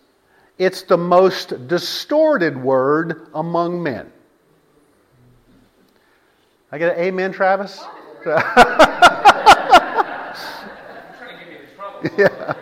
it's 0.58 0.82
the 0.82 0.98
most 0.98 1.68
distorted 1.68 2.62
word 2.62 3.28
among 3.34 3.82
men. 3.82 4.12
I 6.70 6.76
get 6.76 6.98
an 6.98 7.02
amen, 7.02 7.32
Travis? 7.32 7.82
yeah. 12.18 12.54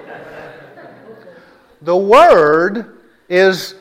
The 1.83 1.97
word 1.97 2.99
is 3.29 3.75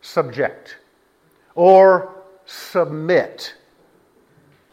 subject 0.00 0.76
or 1.54 2.14
submit, 2.46 3.54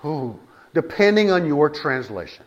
Ooh, 0.03 0.39
depending 0.73 1.31
on 1.31 1.45
your 1.45 1.69
translation. 1.69 2.45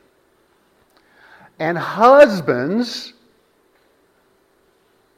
And 1.60 1.76
husbands, 1.76 3.14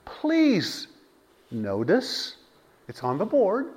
please 0.04 0.88
notice, 1.50 2.36
it's 2.88 3.02
on 3.02 3.18
the 3.18 3.26
board. 3.26 3.68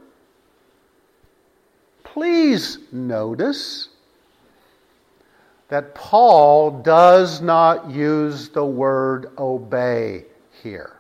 Please 2.04 2.80
notice 2.92 3.90
that 5.70 5.96
Paul 5.96 6.82
does 6.82 7.42
not 7.42 7.90
use 7.90 8.50
the 8.50 8.66
word 8.66 9.32
obey 9.38 10.26
here. 10.62 10.98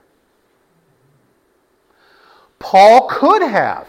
Paul 2.60 3.08
could 3.10 3.41
have. 3.41 3.88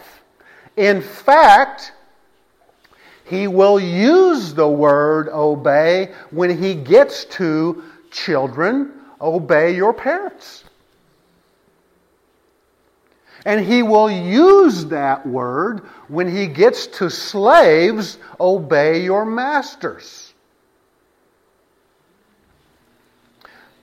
In 0.75 1.01
fact, 1.01 1.93
he 3.23 3.47
will 3.47 3.79
use 3.79 4.53
the 4.53 4.67
word 4.67 5.29
obey 5.29 6.13
when 6.29 6.61
he 6.61 6.75
gets 6.75 7.25
to 7.25 7.83
children, 8.11 8.93
obey 9.19 9.75
your 9.75 9.93
parents. 9.93 10.65
And 13.45 13.63
he 13.63 13.83
will 13.83 14.09
use 14.09 14.85
that 14.85 15.25
word 15.25 15.79
when 16.07 16.27
he 16.29 16.47
gets 16.47 16.87
to 16.87 17.09
slaves, 17.09 18.17
obey 18.39 19.03
your 19.03 19.25
masters. 19.25 20.24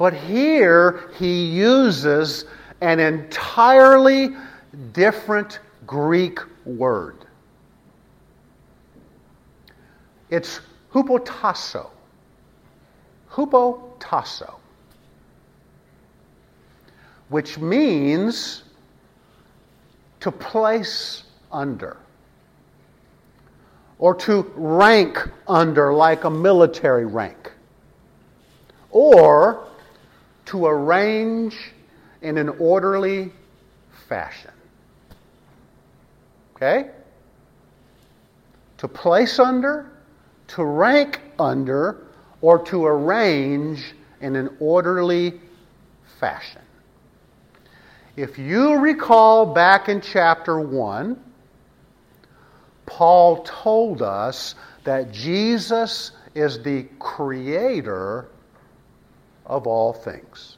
But 0.02 0.14
here 0.14 1.10
he 1.16 1.44
uses 1.44 2.46
an 2.80 2.98
entirely 2.98 4.30
different 4.90 5.60
Greek 5.86 6.40
word. 6.64 7.18
It's 10.28 10.58
hupotasso. 10.92 11.88
Hupotasso. 13.30 14.54
Which 17.28 17.58
means 17.58 18.64
to 20.18 20.32
place 20.32 21.22
under 21.52 21.96
or 24.00 24.16
to 24.16 24.52
rank 24.56 25.30
under 25.46 25.94
like 25.94 26.24
a 26.24 26.30
military 26.30 27.06
rank 27.06 27.52
or 28.90 29.68
to 30.52 30.66
arrange 30.66 31.56
in 32.20 32.36
an 32.36 32.50
orderly 32.50 33.32
fashion. 34.06 34.50
Okay? 36.54 36.90
To 38.76 38.86
place 38.86 39.38
under, 39.38 39.90
to 40.48 40.62
rank 40.62 41.22
under, 41.38 42.06
or 42.42 42.62
to 42.66 42.84
arrange 42.84 43.94
in 44.20 44.36
an 44.36 44.54
orderly 44.60 45.40
fashion. 46.20 46.60
If 48.14 48.38
you 48.38 48.76
recall 48.76 49.54
back 49.54 49.88
in 49.88 50.02
chapter 50.02 50.60
1, 50.60 51.18
Paul 52.84 53.42
told 53.44 54.02
us 54.02 54.54
that 54.84 55.12
Jesus 55.12 56.10
is 56.34 56.62
the 56.62 56.82
creator 56.98 58.28
of 59.52 59.66
all 59.66 59.92
things. 59.92 60.56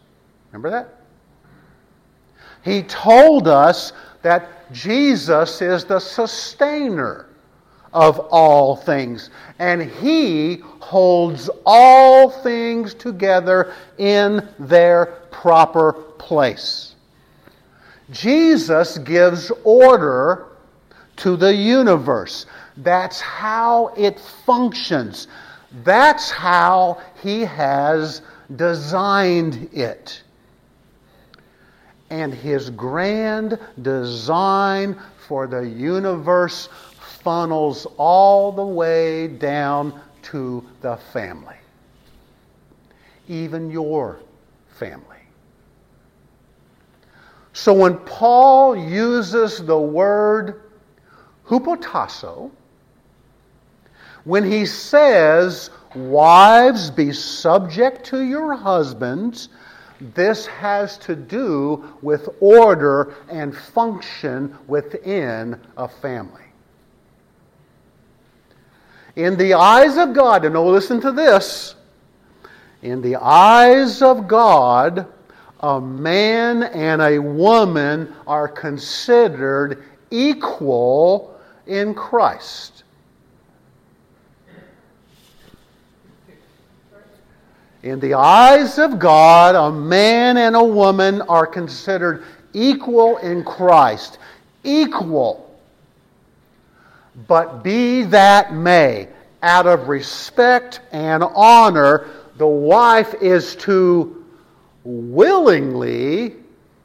Remember 0.52 0.70
that? 0.70 1.00
He 2.64 2.82
told 2.84 3.48
us 3.48 3.92
that 4.22 4.72
Jesus 4.72 5.60
is 5.60 5.84
the 5.84 5.98
sustainer 5.98 7.26
of 7.92 8.18
all 8.30 8.76
things, 8.76 9.30
and 9.58 9.82
He 9.82 10.62
holds 10.80 11.50
all 11.66 12.30
things 12.30 12.94
together 12.94 13.74
in 13.98 14.48
their 14.58 15.06
proper 15.30 15.92
place. 15.92 16.94
Jesus 18.10 18.98
gives 18.98 19.50
order 19.64 20.46
to 21.16 21.36
the 21.36 21.54
universe. 21.54 22.46
That's 22.76 23.20
how 23.20 23.88
it 23.96 24.18
functions. 24.20 25.28
That's 25.82 26.30
how 26.30 27.00
He 27.22 27.40
has 27.42 28.22
designed 28.56 29.68
it. 29.72 30.22
And 32.10 32.32
his 32.32 32.70
grand 32.70 33.58
design 33.82 35.00
for 35.26 35.46
the 35.46 35.62
universe 35.62 36.68
funnels 37.22 37.86
all 37.96 38.52
the 38.52 38.64
way 38.64 39.26
down 39.26 40.00
to 40.22 40.64
the 40.80 40.96
family, 41.12 41.56
even 43.28 43.70
your 43.70 44.20
family. 44.68 45.16
So 47.54 47.72
when 47.72 47.96
Paul 47.98 48.76
uses 48.76 49.64
the 49.64 49.78
word 49.78 50.62
hupotasso, 51.46 52.50
when 54.24 54.50
he 54.50 54.66
says, 54.66 55.70
Wives, 55.94 56.90
be 56.90 57.12
subject 57.12 58.04
to 58.06 58.20
your 58.20 58.54
husbands, 58.54 59.48
this 60.00 60.46
has 60.46 60.98
to 60.98 61.14
do 61.14 61.84
with 62.02 62.28
order 62.40 63.14
and 63.30 63.56
function 63.56 64.56
within 64.66 65.60
a 65.76 65.88
family. 65.88 66.42
In 69.16 69.36
the 69.36 69.54
eyes 69.54 69.96
of 69.96 70.12
God, 70.12 70.44
and 70.44 70.56
oh, 70.56 70.68
listen 70.68 71.00
to 71.02 71.12
this. 71.12 71.76
In 72.82 73.00
the 73.00 73.16
eyes 73.16 74.02
of 74.02 74.26
God, 74.26 75.06
a 75.60 75.80
man 75.80 76.64
and 76.64 77.00
a 77.00 77.20
woman 77.20 78.12
are 78.26 78.48
considered 78.48 79.84
equal 80.10 81.40
in 81.66 81.94
Christ. 81.94 82.73
In 87.84 88.00
the 88.00 88.14
eyes 88.14 88.78
of 88.78 88.98
God, 88.98 89.54
a 89.54 89.70
man 89.70 90.38
and 90.38 90.56
a 90.56 90.64
woman 90.64 91.20
are 91.20 91.46
considered 91.46 92.24
equal 92.54 93.18
in 93.18 93.44
Christ. 93.44 94.16
Equal. 94.62 95.54
But 97.28 97.62
be 97.62 98.04
that 98.04 98.54
may, 98.54 99.08
out 99.42 99.66
of 99.66 99.88
respect 99.88 100.80
and 100.92 101.22
honor, 101.22 102.08
the 102.38 102.46
wife 102.46 103.16
is 103.20 103.54
to 103.56 104.24
willingly, 104.84 106.36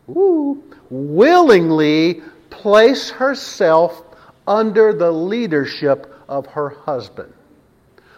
ooh, 0.09 0.61
willingly 0.89 2.21
place 2.49 3.09
herself 3.09 4.03
under 4.45 4.91
the 4.91 5.09
leadership 5.09 6.13
of 6.27 6.45
her 6.47 6.67
husband, 6.67 7.33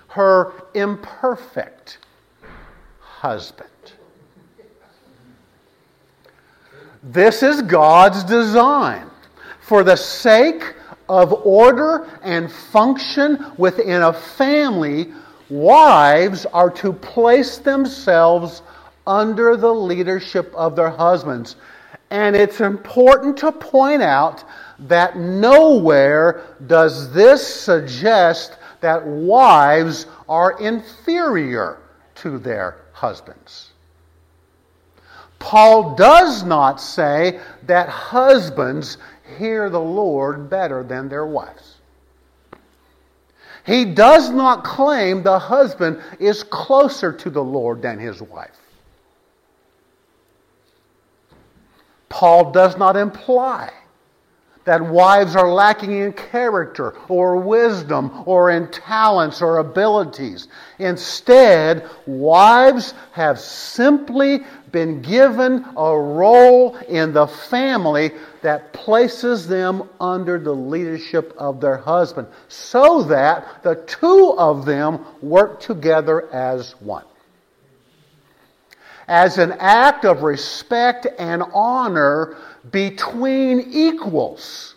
her 0.08 0.54
imperfect 0.74 2.00
husband. 3.22 3.70
This 7.04 7.44
is 7.44 7.62
God's 7.62 8.24
design. 8.24 9.08
For 9.62 9.84
the 9.84 9.96
sake 9.96 10.74
of 11.08 11.32
order 11.46 12.08
and 12.24 12.52
function 12.52 13.46
within 13.58 14.02
a 14.02 14.12
family, 14.12 15.14
wives 15.52 16.48
are 16.48 16.72
to 16.72 16.92
place 16.94 17.60
themselves 17.60 18.64
under 19.06 19.56
the 19.56 19.72
leadership 19.72 20.52
of 20.56 20.76
their 20.76 20.90
husbands. 20.90 21.58
And 22.10 22.36
it's 22.36 22.60
important 22.60 23.38
to 23.38 23.52
point 23.52 24.02
out 24.02 24.44
that 24.80 25.16
nowhere 25.16 26.42
does 26.66 27.14
this 27.14 27.46
suggest 27.46 28.58
that 28.80 29.06
wives 29.06 30.08
are 30.28 30.60
inferior 30.60 31.78
to 32.16 32.40
their 32.40 32.81
husbands. 33.02 33.72
Paul 35.40 35.96
does 35.96 36.44
not 36.44 36.80
say 36.80 37.40
that 37.64 37.90
husbands 37.90 39.00
hear 39.40 39.72
the 39.72 39.82
Lord 39.82 40.52
better 40.52 40.84
than 40.84 41.10
their 41.10 41.26
wives. 41.26 41.78
He 43.66 43.86
does 43.86 44.30
not 44.30 44.64
claim 44.64 45.24
the 45.24 45.40
husband 45.40 46.00
is 46.20 46.44
closer 46.44 47.12
to 47.12 47.30
the 47.32 47.44
Lord 47.44 47.82
than 47.82 47.98
his 47.98 48.22
wife. 48.22 48.60
Paul 52.08 52.52
does 52.52 52.78
not 52.78 52.96
imply 52.96 53.72
that 54.66 54.82
wives 54.82 55.36
are 55.36 55.52
lacking 55.52 55.92
in 55.92 56.14
character 56.14 56.94
or 57.08 57.38
wisdom 57.38 58.24
or 58.26 58.52
in 58.52 58.70
talents 58.72 59.42
or 59.42 59.58
abilities. 59.58 60.48
Instead, 60.80 61.90
wives 62.06 62.94
have 63.12 63.40
simply 63.40 64.42
been 64.72 65.02
given 65.02 65.66
a 65.76 65.98
role 65.98 66.76
in 66.88 67.12
the 67.14 67.28
family 67.28 68.12
that 68.42 68.72
places 68.74 69.48
them 69.48 69.90
under 70.00 70.40
the 70.40 70.54
leadership 70.54 71.34
of 71.38 71.60
their 71.60 71.78
husband 71.78 72.28
so 72.48 73.04
that 73.04 73.64
the 73.64 73.76
two 73.88 74.34
of 74.38 74.66
them 74.66 75.06
work 75.22 75.60
together 75.60 76.32
as 76.34 76.72
one. 76.80 77.04
As 79.12 79.40
an 79.40 79.52
act 79.60 80.06
of 80.06 80.24
respect 80.24 81.06
and 81.20 81.44
honor, 81.54 82.38
between 82.72 83.60
equals. 83.70 84.76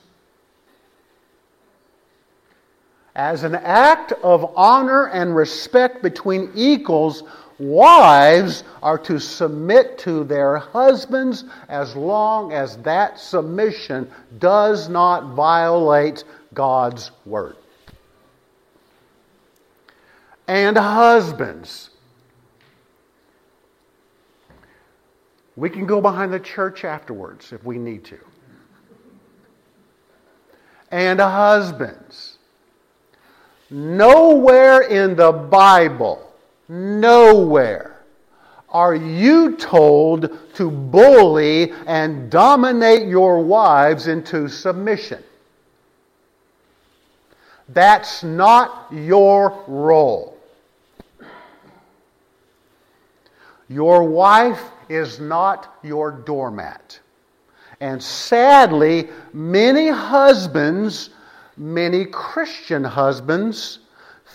As 3.15 3.45
an 3.45 3.55
act 3.55 4.11
of 4.25 4.53
honor 4.57 5.07
and 5.07 5.37
respect 5.37 6.03
between 6.03 6.51
equals, 6.57 7.23
wives 7.61 8.65
are 8.83 8.99
to 8.99 9.21
submit 9.21 9.99
to 9.99 10.25
their 10.25 10.57
husbands 10.57 11.45
as 11.69 11.95
long 11.95 12.53
as 12.53 12.77
that 12.79 13.21
submission 13.21 14.11
does 14.41 14.89
not 14.89 15.37
violate 15.37 16.25
God's 16.55 17.13
word. 17.25 17.55
And 20.49 20.77
husbands, 20.77 21.91
We 25.57 25.71
can 25.71 25.87
go 25.87 26.01
behind 26.01 26.33
the 26.33 26.41
church 26.41 26.85
afterwards 26.85 27.53
if 27.53 27.63
we 27.65 27.79
need 27.79 28.05
to. 28.07 28.19
And 30.91 31.21
husbands. 31.21 32.39
Nowhere 33.71 34.83
in 34.83 35.17
the 35.17 35.33
Bible, 35.33 36.33
nowhere 36.69 37.95
are 38.69 38.95
you 38.95 39.57
told 39.57 40.37
to 40.55 40.71
bully 40.71 41.73
and 41.87 42.31
dominate 42.31 43.09
your 43.09 43.41
wives 43.41 44.09
into 44.09 44.49
submission. 44.49 45.23
That's 47.69 48.23
not 48.23 48.89
your 48.93 49.65
role. 49.67 50.37
Your 53.69 54.05
wife 54.05 54.61
is 54.89 55.21
not 55.21 55.79
your 55.83 56.11
doormat. 56.11 56.99
And 57.81 58.03
sadly, 58.03 59.09
many 59.33 59.89
husbands, 59.89 61.11
many 61.57 62.05
Christian 62.07 62.85
husbands, 62.85 63.81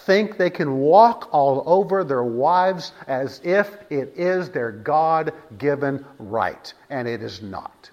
think 0.06 0.38
they 0.38 0.50
can 0.50 0.78
walk 0.78 1.30
all 1.32 1.64
over 1.66 2.04
their 2.04 2.24
wives 2.24 2.94
as 3.08 3.42
if 3.44 3.78
it 3.90 4.14
is 4.16 4.50
their 4.50 4.72
God 4.72 5.34
given 5.58 6.06
right, 6.18 6.74
and 6.90 7.08
it 7.08 7.22
is 7.22 7.42
not. 7.42 7.90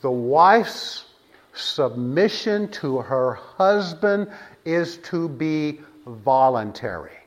The 0.00 0.10
wife's 0.10 1.04
submission 1.54 2.68
to 2.68 2.98
her 2.98 3.34
husband 3.34 4.30
is 4.64 4.98
to 4.98 5.28
be 5.28 5.80
voluntary. 6.06 7.17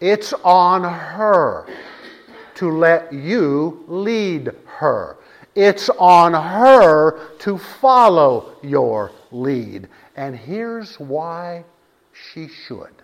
It's 0.00 0.32
on 0.44 0.84
her 0.84 1.66
to 2.54 2.70
let 2.70 3.12
you 3.12 3.84
lead 3.88 4.52
her. 4.66 5.16
It's 5.54 5.88
on 5.90 6.34
her 6.34 7.36
to 7.38 7.58
follow 7.58 8.56
your 8.62 9.10
lead. 9.32 9.88
And 10.16 10.36
here's 10.36 11.00
why 11.00 11.64
she 12.12 12.48
should. 12.48 12.94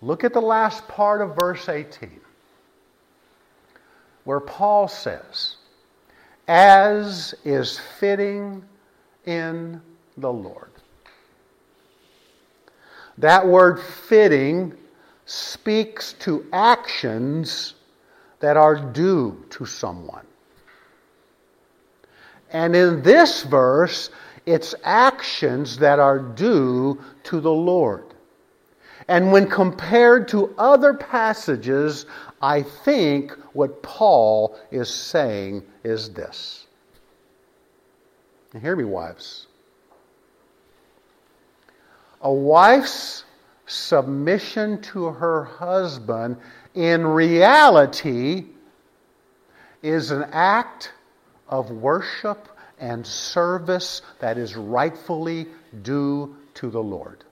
Look 0.00 0.24
at 0.24 0.32
the 0.32 0.40
last 0.40 0.88
part 0.88 1.20
of 1.20 1.36
verse 1.36 1.68
18, 1.68 2.20
where 4.24 4.40
Paul 4.40 4.88
says, 4.88 5.56
As 6.48 7.34
is 7.44 7.78
fitting 8.00 8.64
in 9.24 9.80
the 10.16 10.32
Lord. 10.32 10.71
That 13.18 13.46
word 13.46 13.80
fitting 13.80 14.74
speaks 15.26 16.14
to 16.14 16.46
actions 16.52 17.74
that 18.40 18.56
are 18.56 18.76
due 18.76 19.44
to 19.50 19.64
someone. 19.64 20.26
And 22.52 22.74
in 22.76 23.02
this 23.02 23.42
verse, 23.42 24.10
it's 24.46 24.74
actions 24.84 25.78
that 25.78 25.98
are 25.98 26.18
due 26.18 27.00
to 27.24 27.40
the 27.40 27.52
Lord. 27.52 28.04
And 29.08 29.32
when 29.32 29.48
compared 29.48 30.28
to 30.28 30.54
other 30.58 30.94
passages, 30.94 32.06
I 32.40 32.62
think 32.62 33.32
what 33.52 33.82
Paul 33.82 34.58
is 34.70 34.88
saying 34.92 35.62
is 35.84 36.10
this. 36.10 36.66
Now 38.52 38.60
hear 38.60 38.76
me, 38.76 38.84
wives. 38.84 39.46
A 42.22 42.32
wife's 42.32 43.24
submission 43.66 44.80
to 44.82 45.06
her 45.06 45.44
husband 45.44 46.36
in 46.74 47.06
reality 47.06 48.46
is 49.82 50.10
an 50.10 50.24
act 50.32 50.92
of 51.48 51.70
worship 51.70 52.48
and 52.78 53.06
service 53.06 54.02
that 54.20 54.38
is 54.38 54.56
rightfully 54.56 55.48
due 55.82 56.36
to 56.54 56.70
the 56.70 56.82
Lord. 56.82 57.24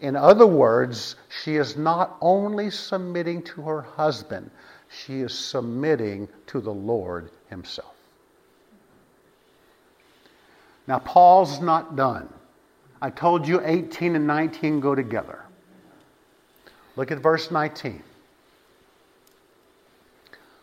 In 0.00 0.14
other 0.14 0.46
words, 0.46 1.16
she 1.42 1.56
is 1.56 1.76
not 1.76 2.16
only 2.20 2.70
submitting 2.70 3.42
to 3.42 3.62
her 3.62 3.82
husband, 3.82 4.50
she 4.88 5.20
is 5.20 5.36
submitting 5.36 6.28
to 6.46 6.60
the 6.60 6.72
Lord 6.72 7.30
Himself. 7.50 7.97
Now, 10.88 10.98
Paul's 11.00 11.60
not 11.60 11.96
done. 11.96 12.32
I 13.02 13.10
told 13.10 13.46
you 13.46 13.60
18 13.62 14.16
and 14.16 14.26
19 14.26 14.80
go 14.80 14.94
together. 14.94 15.44
Look 16.96 17.12
at 17.12 17.18
verse 17.18 17.50
19. 17.50 18.02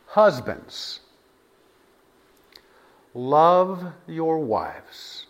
Husbands, 0.08 1.02
love 3.14 3.86
your 4.08 4.40
wives 4.40 5.28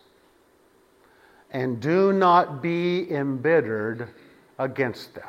and 1.50 1.78
do 1.78 2.12
not 2.14 2.62
be 2.62 3.10
embittered 3.10 4.08
against 4.58 5.14
them. 5.14 5.28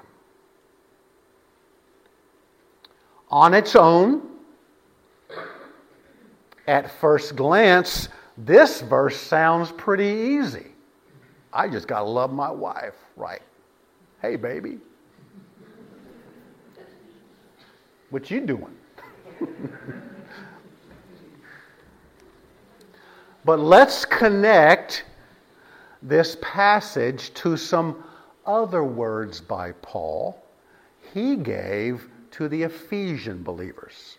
On 3.30 3.54
its 3.54 3.76
own, 3.76 4.22
at 6.68 6.90
first 6.90 7.36
glance, 7.36 8.08
this 8.38 8.82
verse 8.82 9.18
sounds 9.18 9.72
pretty 9.72 10.38
easy. 10.38 10.68
I 11.52 11.68
just 11.68 11.88
got 11.88 12.00
to 12.00 12.06
love 12.06 12.32
my 12.32 12.52
wife, 12.52 12.96
right? 13.16 13.42
Hey, 14.22 14.36
baby. 14.36 14.78
What 18.10 18.30
you 18.30 18.42
doing? 18.42 18.76
but 23.46 23.60
let's 23.60 24.06
connect 24.06 25.06
this 26.02 26.38
passage 26.42 27.34
to 27.36 27.58
some 27.58 28.04
other 28.46 28.84
words 28.84 29.42
by 29.42 29.72
Paul 29.82 30.44
he 31.14 31.36
gave 31.36 32.10
to 32.32 32.48
the 32.48 32.64
Ephesian 32.64 33.44
believers. 33.44 34.18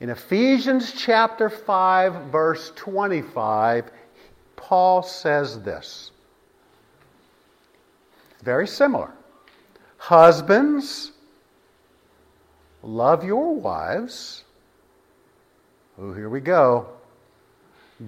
In 0.00 0.10
Ephesians 0.10 0.92
chapter 0.92 1.48
5, 1.48 2.32
verse 2.32 2.72
25, 2.74 3.90
Paul 4.56 5.02
says 5.02 5.60
this. 5.62 6.10
Very 8.42 8.66
similar. 8.66 9.12
Husbands, 9.98 11.12
love 12.82 13.22
your 13.22 13.54
wives. 13.54 14.44
Oh, 15.98 16.14
here 16.14 16.30
we 16.30 16.40
go 16.40 16.88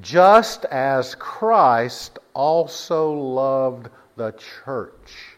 just 0.00 0.64
as 0.66 1.14
Christ 1.16 2.18
also 2.34 3.12
loved 3.12 3.90
the 4.16 4.32
church 4.32 5.36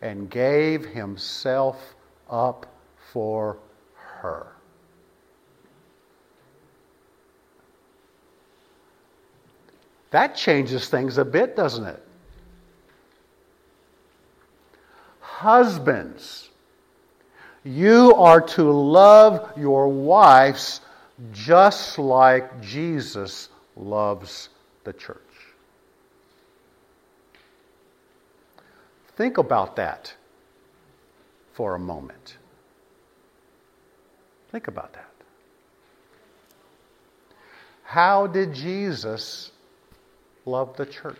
and 0.00 0.30
gave 0.30 0.84
himself 0.84 1.96
up 2.30 2.66
for 3.12 3.58
her. 3.96 4.52
That 10.10 10.34
changes 10.34 10.88
things 10.88 11.18
a 11.18 11.24
bit, 11.24 11.54
doesn't 11.54 11.86
it? 11.86 12.02
Husbands, 15.20 16.48
you 17.64 18.14
are 18.14 18.40
to 18.40 18.70
love 18.70 19.52
your 19.56 19.88
wives 19.88 20.80
just 21.32 21.98
like 21.98 22.60
Jesus 22.60 23.48
loves 23.76 24.48
the 24.84 24.92
church. 24.92 25.18
Think 29.16 29.38
about 29.38 29.76
that 29.76 30.14
for 31.52 31.74
a 31.74 31.78
moment. 31.78 32.36
Think 34.50 34.68
about 34.68 34.92
that. 34.92 35.04
How 37.82 38.26
did 38.26 38.54
Jesus 38.54 39.50
love 40.48 40.76
the 40.76 40.86
church? 40.86 41.16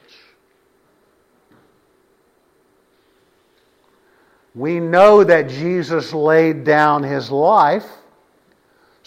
We 4.54 4.80
know 4.80 5.22
that 5.24 5.48
Jesus 5.48 6.12
laid 6.12 6.64
down 6.64 7.02
his 7.02 7.30
life 7.30 7.86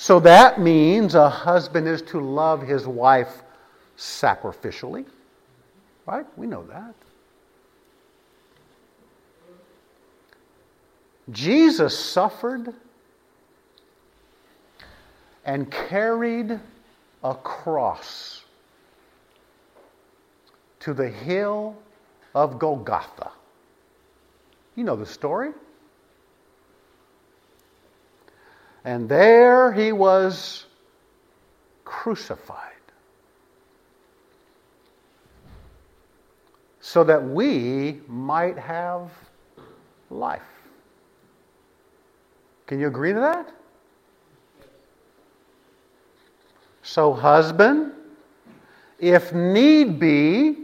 so 0.01 0.19
that 0.21 0.59
means 0.59 1.13
a 1.13 1.29
husband 1.29 1.87
is 1.87 2.01
to 2.01 2.19
love 2.19 2.63
his 2.63 2.87
wife 2.87 3.43
sacrificially. 3.95 5.05
Right? 6.07 6.25
We 6.35 6.47
know 6.47 6.63
that. 6.63 6.95
Jesus 11.29 11.95
suffered 11.95 12.73
and 15.45 15.69
carried 15.69 16.59
a 17.23 17.35
cross 17.35 18.40
to 20.81 20.93
the 20.93 21.07
hill 21.07 21.75
of 22.35 22.59
Golgotha. 22.59 23.31
You 24.75 24.83
know 24.83 24.95
the 24.95 25.05
story. 25.05 25.51
And 28.83 29.07
there 29.07 29.71
he 29.71 29.91
was 29.91 30.65
crucified. 31.85 32.57
So 36.79 37.03
that 37.03 37.23
we 37.23 38.01
might 38.07 38.57
have 38.57 39.11
life. 40.09 40.41
Can 42.65 42.79
you 42.79 42.87
agree 42.87 43.13
to 43.13 43.19
that? 43.19 43.53
So, 46.81 47.13
husband, 47.13 47.91
if 48.97 49.33
need 49.33 49.99
be, 49.99 50.57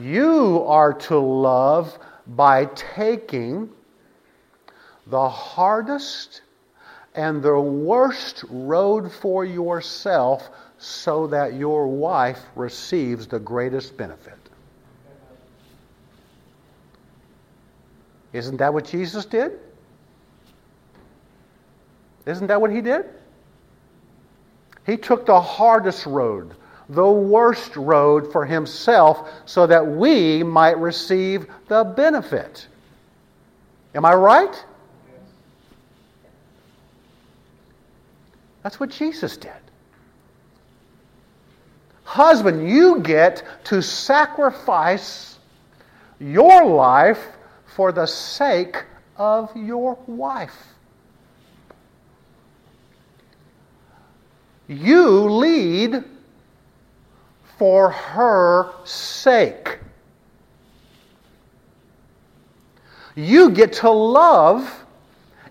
you 0.00 0.64
are 0.66 0.92
to 0.94 1.18
love 1.18 1.98
by 2.26 2.66
taking 2.74 3.70
the 5.06 5.28
hardest 5.28 6.42
and 7.14 7.42
the 7.42 7.60
worst 7.60 8.44
road 8.48 9.10
for 9.10 9.44
yourself 9.44 10.50
so 10.78 11.26
that 11.26 11.54
your 11.54 11.86
wife 11.86 12.40
receives 12.54 13.26
the 13.26 13.38
greatest 13.38 13.96
benefit. 13.96 14.38
Isn't 18.32 18.56
that 18.58 18.72
what 18.72 18.84
Jesus 18.84 19.24
did? 19.24 19.58
Isn't 22.26 22.46
that 22.46 22.60
what 22.60 22.70
he 22.70 22.80
did? 22.80 23.06
He 24.86 24.96
took 24.96 25.26
the 25.26 25.40
hardest 25.40 26.06
road, 26.06 26.54
the 26.90 27.08
worst 27.08 27.76
road 27.76 28.30
for 28.30 28.44
himself, 28.44 29.30
so 29.46 29.66
that 29.66 29.86
we 29.86 30.42
might 30.42 30.76
receive 30.78 31.46
the 31.68 31.84
benefit. 31.84 32.66
Am 33.94 34.04
I 34.04 34.14
right? 34.14 34.64
That's 38.62 38.78
what 38.78 38.90
Jesus 38.90 39.36
did. 39.36 39.52
Husband, 42.04 42.68
you 42.68 43.00
get 43.00 43.42
to 43.64 43.80
sacrifice 43.80 45.38
your 46.18 46.66
life 46.66 47.24
for 47.76 47.92
the 47.92 48.06
sake 48.06 48.84
of 49.16 49.54
your 49.56 49.96
wife. 50.06 50.56
You 54.66 55.30
lead 55.30 56.04
for 57.60 57.90
her 57.90 58.72
sake. 58.84 59.80
You 63.14 63.50
get 63.50 63.74
to 63.74 63.90
love 63.90 64.82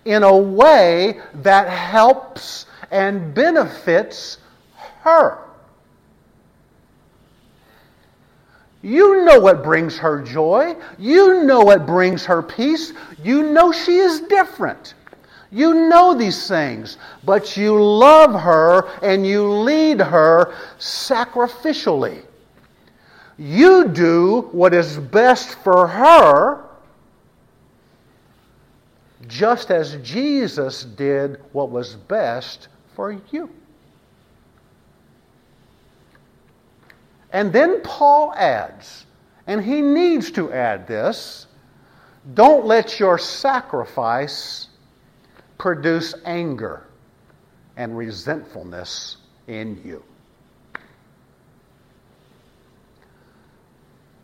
in 0.04 0.24
a 0.24 0.36
way 0.36 1.20
that 1.34 1.68
helps 1.68 2.66
and 2.90 3.32
benefits 3.32 4.38
her. 5.02 5.38
You 8.82 9.24
know 9.24 9.38
what 9.38 9.62
brings 9.62 9.96
her 9.98 10.20
joy. 10.20 10.74
You 10.98 11.44
know 11.44 11.60
what 11.60 11.86
brings 11.86 12.24
her 12.24 12.42
peace. 12.42 12.92
You 13.22 13.52
know 13.52 13.70
she 13.70 13.98
is 13.98 14.22
different. 14.22 14.94
You 15.52 15.74
know 15.88 16.14
these 16.14 16.46
things, 16.46 16.96
but 17.24 17.56
you 17.56 17.82
love 17.82 18.40
her 18.40 18.88
and 19.02 19.26
you 19.26 19.50
lead 19.50 20.00
her 20.00 20.54
sacrificially. 20.78 22.22
You 23.36 23.88
do 23.88 24.48
what 24.52 24.72
is 24.74 24.98
best 24.98 25.56
for 25.56 25.86
her, 25.88 26.64
just 29.26 29.70
as 29.70 29.96
Jesus 29.96 30.84
did 30.84 31.40
what 31.52 31.70
was 31.70 31.96
best 31.96 32.68
for 32.94 33.18
you. 33.30 33.50
And 37.32 37.52
then 37.52 37.80
Paul 37.82 38.34
adds, 38.36 39.06
and 39.46 39.64
he 39.64 39.80
needs 39.80 40.30
to 40.32 40.52
add 40.52 40.86
this 40.86 41.46
don't 42.34 42.66
let 42.66 43.00
your 43.00 43.18
sacrifice 43.18 44.68
produce 45.60 46.14
anger 46.24 46.86
and 47.76 47.94
resentfulness 47.94 49.18
in 49.46 49.78
you. 49.84 50.02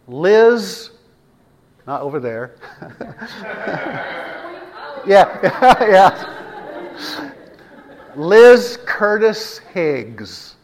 Liz, 0.09 0.93
not 1.87 2.01
over 2.01 2.21
there. 2.21 2.57
yeah, 5.07 5.39
yeah. 5.83 7.33
Liz 8.17 8.79
Curtis 8.87 9.59
Higgs. 9.75 10.57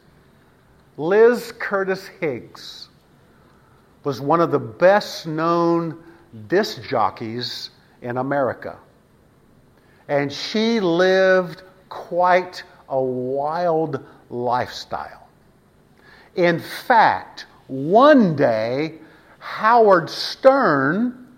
Liz 0.97 1.53
Curtis 1.59 2.07
Higgs 2.19 2.89
was 4.05 4.23
one 4.23 4.41
of 4.41 4.51
the 4.51 4.59
best 4.59 5.27
known 5.27 6.03
disc 6.47 6.83
jockeys 6.83 7.69
in 8.01 8.17
America. 8.17 8.79
And 10.13 10.31
she 10.31 10.79
lived 10.79 11.63
quite 11.89 12.65
a 12.91 13.01
wild 13.01 14.05
lifestyle. 14.29 15.27
In 16.35 16.61
fact, 16.61 17.47
one 17.67 18.37
day, 18.37 18.99
Howard 19.39 20.11
Stern, 20.11 21.29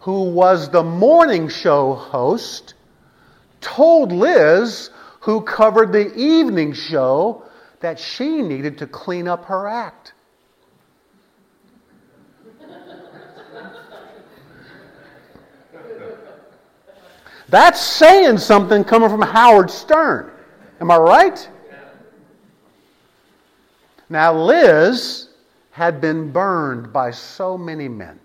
who 0.00 0.24
was 0.24 0.70
the 0.70 0.82
morning 0.82 1.48
show 1.48 1.94
host, 1.94 2.74
told 3.60 4.10
Liz, 4.10 4.90
who 5.20 5.42
covered 5.42 5.92
the 5.92 6.12
evening 6.16 6.72
show, 6.72 7.44
that 7.78 7.96
she 7.96 8.42
needed 8.42 8.76
to 8.78 8.88
clean 8.88 9.28
up 9.28 9.44
her 9.44 9.68
act. 9.68 10.14
That's 17.50 17.80
saying 17.80 18.38
something 18.38 18.84
coming 18.84 19.08
from 19.08 19.22
Howard 19.22 19.70
Stern. 19.70 20.30
Am 20.80 20.88
I 20.90 20.96
right? 20.96 21.48
Now, 24.08 24.32
Liz 24.32 25.28
had 25.72 26.00
been 26.00 26.30
burned 26.30 26.92
by 26.92 27.10
so 27.10 27.58
many 27.58 27.88
men, 27.88 28.20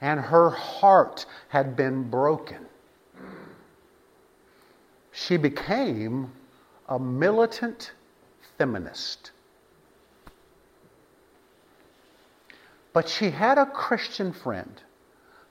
and 0.00 0.20
her 0.20 0.50
heart 0.50 1.26
had 1.48 1.76
been 1.76 2.08
broken. 2.08 2.66
She 5.10 5.36
became 5.36 6.30
a 6.88 6.98
militant 6.98 7.92
feminist. 8.58 9.32
But 12.92 13.08
she 13.08 13.30
had 13.30 13.58
a 13.58 13.66
Christian 13.66 14.32
friend 14.32 14.80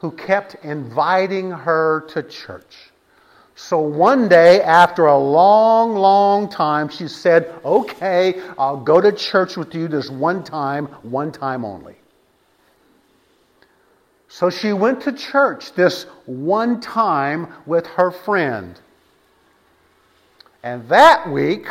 who 0.05 0.11
kept 0.11 0.53
inviting 0.63 1.49
her 1.49 2.01
to 2.01 2.21
church. 2.21 2.91
So 3.55 3.79
one 3.79 4.27
day, 4.27 4.61
after 4.61 5.07
a 5.07 5.17
long, 5.17 5.95
long 5.95 6.47
time, 6.47 6.89
she 6.89 7.07
said, 7.07 7.51
Okay, 7.65 8.39
I'll 8.55 8.77
go 8.77 9.01
to 9.01 9.11
church 9.11 9.57
with 9.57 9.73
you 9.73 9.87
this 9.87 10.11
one 10.11 10.43
time, 10.43 10.85
one 11.01 11.31
time 11.31 11.65
only. 11.65 11.95
So 14.27 14.51
she 14.51 14.73
went 14.73 15.01
to 15.01 15.11
church 15.11 15.73
this 15.73 16.03
one 16.27 16.79
time 16.81 17.47
with 17.65 17.87
her 17.87 18.11
friend. 18.11 18.79
And 20.61 20.87
that 20.89 21.27
week, 21.27 21.65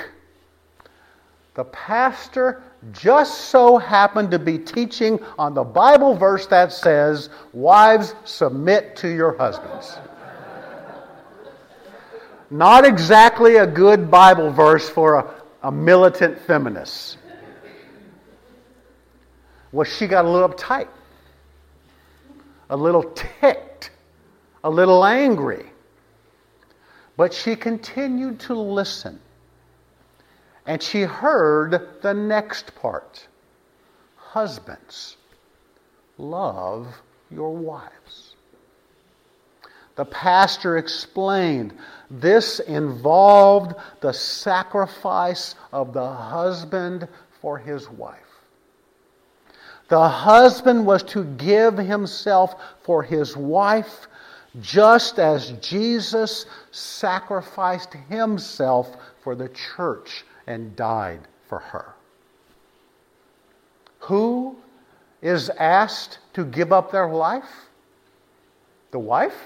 the 1.55 1.67
pastor 1.67 2.65
just 2.93 3.47
so 3.47 3.79
happened 3.79 4.31
to 4.33 4.39
be 4.39 4.59
teaching 4.59 5.19
on 5.39 5.55
the 5.55 5.65
Bible 5.65 6.15
verse 6.15 6.47
that 6.49 6.73
says, 6.73 7.31
Wives, 7.53 8.15
submit 8.25 8.97
to 8.97 9.09
your 9.09 9.37
husbands. 9.37 9.99
Not 12.51 12.85
exactly 12.85 13.57
a 13.57 13.67
good 13.67 14.11
Bible 14.11 14.51
verse 14.51 14.89
for 14.89 15.17
a, 15.17 15.35
a 15.63 15.73
militant 15.73 16.39
feminist. 16.41 17.19
Well, 19.73 19.85
she 19.85 20.07
got 20.07 20.25
a 20.25 20.31
little 20.31 20.49
uptight, 20.49 20.89
a 22.71 22.77
little 22.77 23.03
ticked, 23.41 23.91
a 24.63 24.71
little 24.71 25.05
angry. 25.05 25.67
But 27.17 27.33
she 27.33 27.57
continued 27.57 28.41
to 28.41 28.55
listen. 28.55 29.21
And 30.67 30.83
she 30.83 31.03
heard 31.03 32.03
the 32.03 32.15
next 32.15 32.75
part 32.77 33.27
Husbands, 34.17 35.17
love 36.19 36.89
your 37.31 37.55
wives. 37.55 38.35
The 39.97 40.05
pastor 40.05 40.77
explained 40.77 41.73
this 42.11 42.59
involved 42.59 43.77
the 44.01 44.13
sacrifice 44.13 45.55
of 45.73 45.93
the 45.93 46.11
husband 46.13 47.07
for 47.41 47.59
his 47.59 47.89
wife. 47.89 48.19
The 49.89 50.09
husband 50.09 50.85
was 50.85 51.05
to 51.05 51.25
give 51.25 51.77
himself 51.79 52.57
for 52.83 53.03
his 53.05 53.37
wife 53.37 54.09
just 54.61 55.19
as 55.19 55.53
Jesus 55.61 56.47
sacrificed 56.73 57.93
himself 58.09 58.97
for 59.23 59.35
the 59.37 59.49
church 59.51 60.25
and 60.47 60.75
died 60.77 61.21
for 61.49 61.59
her. 61.59 61.95
Who 64.01 64.57
is 65.23 65.51
asked 65.51 66.19
to 66.35 66.45
give 66.45 66.73
up 66.73 66.93
their 66.93 67.09
life? 67.09 67.69
The 68.91 68.99
wife? 68.99 69.37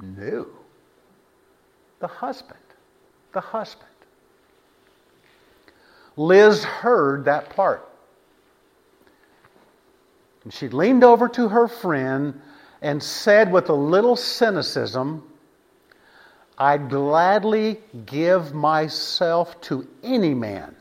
No. 0.00 0.46
The 1.98 2.06
husband. 2.06 2.58
The 3.32 3.40
husband. 3.40 3.88
Liz 6.16 6.62
heard 6.62 7.24
that 7.24 7.50
part. 7.50 7.88
And 10.44 10.52
she 10.52 10.68
leaned 10.68 11.02
over 11.02 11.28
to 11.30 11.48
her 11.48 11.66
friend 11.66 12.40
and 12.82 13.02
said 13.02 13.50
with 13.50 13.70
a 13.70 13.74
little 13.74 14.14
cynicism, 14.14 15.28
I'd 16.58 16.88
gladly 16.88 17.80
give 18.06 18.54
myself 18.54 19.60
to 19.62 19.88
any 20.02 20.34
man 20.34 20.76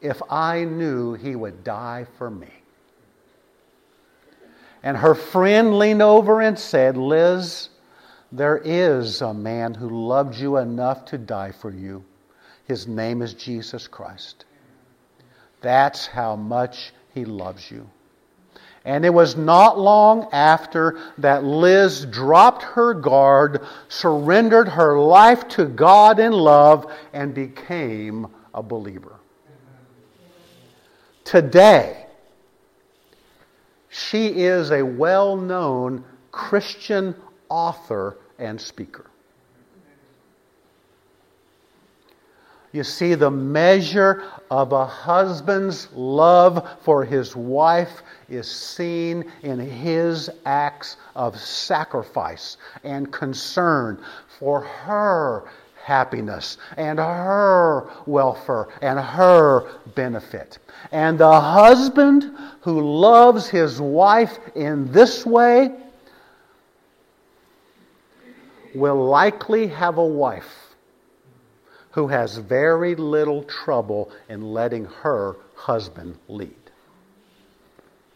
if 0.00 0.20
I 0.30 0.64
knew 0.64 1.14
he 1.14 1.34
would 1.34 1.64
die 1.64 2.06
for 2.18 2.30
me. 2.30 2.52
And 4.82 4.96
her 4.96 5.14
friend 5.14 5.78
leaned 5.78 6.02
over 6.02 6.40
and 6.40 6.58
said, 6.58 6.96
Liz, 6.96 7.70
there 8.30 8.58
is 8.58 9.22
a 9.22 9.32
man 9.34 9.74
who 9.74 10.06
loved 10.06 10.36
you 10.36 10.58
enough 10.58 11.06
to 11.06 11.18
die 11.18 11.52
for 11.52 11.70
you. 11.70 12.04
His 12.66 12.86
name 12.86 13.22
is 13.22 13.34
Jesus 13.34 13.88
Christ. 13.88 14.44
That's 15.60 16.06
how 16.06 16.36
much 16.36 16.92
he 17.14 17.24
loves 17.24 17.70
you. 17.70 17.88
And 18.86 19.04
it 19.04 19.12
was 19.12 19.36
not 19.36 19.78
long 19.78 20.28
after 20.30 21.00
that 21.18 21.42
Liz 21.42 22.06
dropped 22.06 22.62
her 22.62 22.94
guard, 22.94 23.66
surrendered 23.88 24.68
her 24.68 25.00
life 25.00 25.48
to 25.48 25.66
God 25.66 26.20
in 26.20 26.30
love, 26.30 26.90
and 27.12 27.34
became 27.34 28.28
a 28.54 28.62
believer. 28.62 29.16
Today, 31.24 32.06
she 33.88 34.28
is 34.28 34.70
a 34.70 34.82
well 34.84 35.36
known 35.36 36.04
Christian 36.30 37.16
author 37.48 38.18
and 38.38 38.60
speaker. 38.60 39.10
You 42.72 42.84
see, 42.84 43.14
the 43.14 43.30
measure 43.30 44.24
of 44.50 44.72
a 44.72 44.84
husband's 44.84 45.88
love 45.92 46.68
for 46.82 47.04
his 47.04 47.34
wife 47.34 48.02
is 48.28 48.50
seen 48.50 49.30
in 49.42 49.58
his 49.58 50.30
acts 50.44 50.96
of 51.14 51.38
sacrifice 51.38 52.56
and 52.84 53.10
concern 53.12 53.98
for 54.38 54.60
her 54.60 55.48
happiness 55.82 56.58
and 56.76 56.98
her 56.98 57.88
welfare 58.06 58.66
and 58.82 58.98
her 58.98 59.68
benefit. 59.94 60.58
And 60.90 61.16
the 61.16 61.40
husband 61.40 62.36
who 62.60 62.80
loves 62.80 63.48
his 63.48 63.80
wife 63.80 64.38
in 64.56 64.90
this 64.90 65.24
way 65.24 65.72
will 68.74 69.06
likely 69.06 69.68
have 69.68 69.98
a 69.98 70.04
wife 70.04 70.65
who 71.96 72.08
has 72.08 72.36
very 72.36 72.94
little 72.94 73.42
trouble 73.44 74.10
in 74.28 74.42
letting 74.42 74.84
her 74.84 75.34
husband 75.54 76.14
lead. 76.28 76.54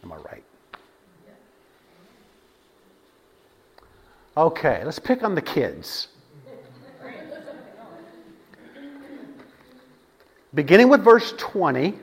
Am 0.03 0.11
I 0.11 0.17
right? 0.17 0.43
Okay, 4.37 4.83
let's 4.85 4.99
pick 4.99 5.23
on 5.23 5.33
the 5.33 5.41
kids. 5.41 6.09
Beginning 10.53 10.87
with 10.87 11.03
verse 11.03 11.33
20, 11.39 11.95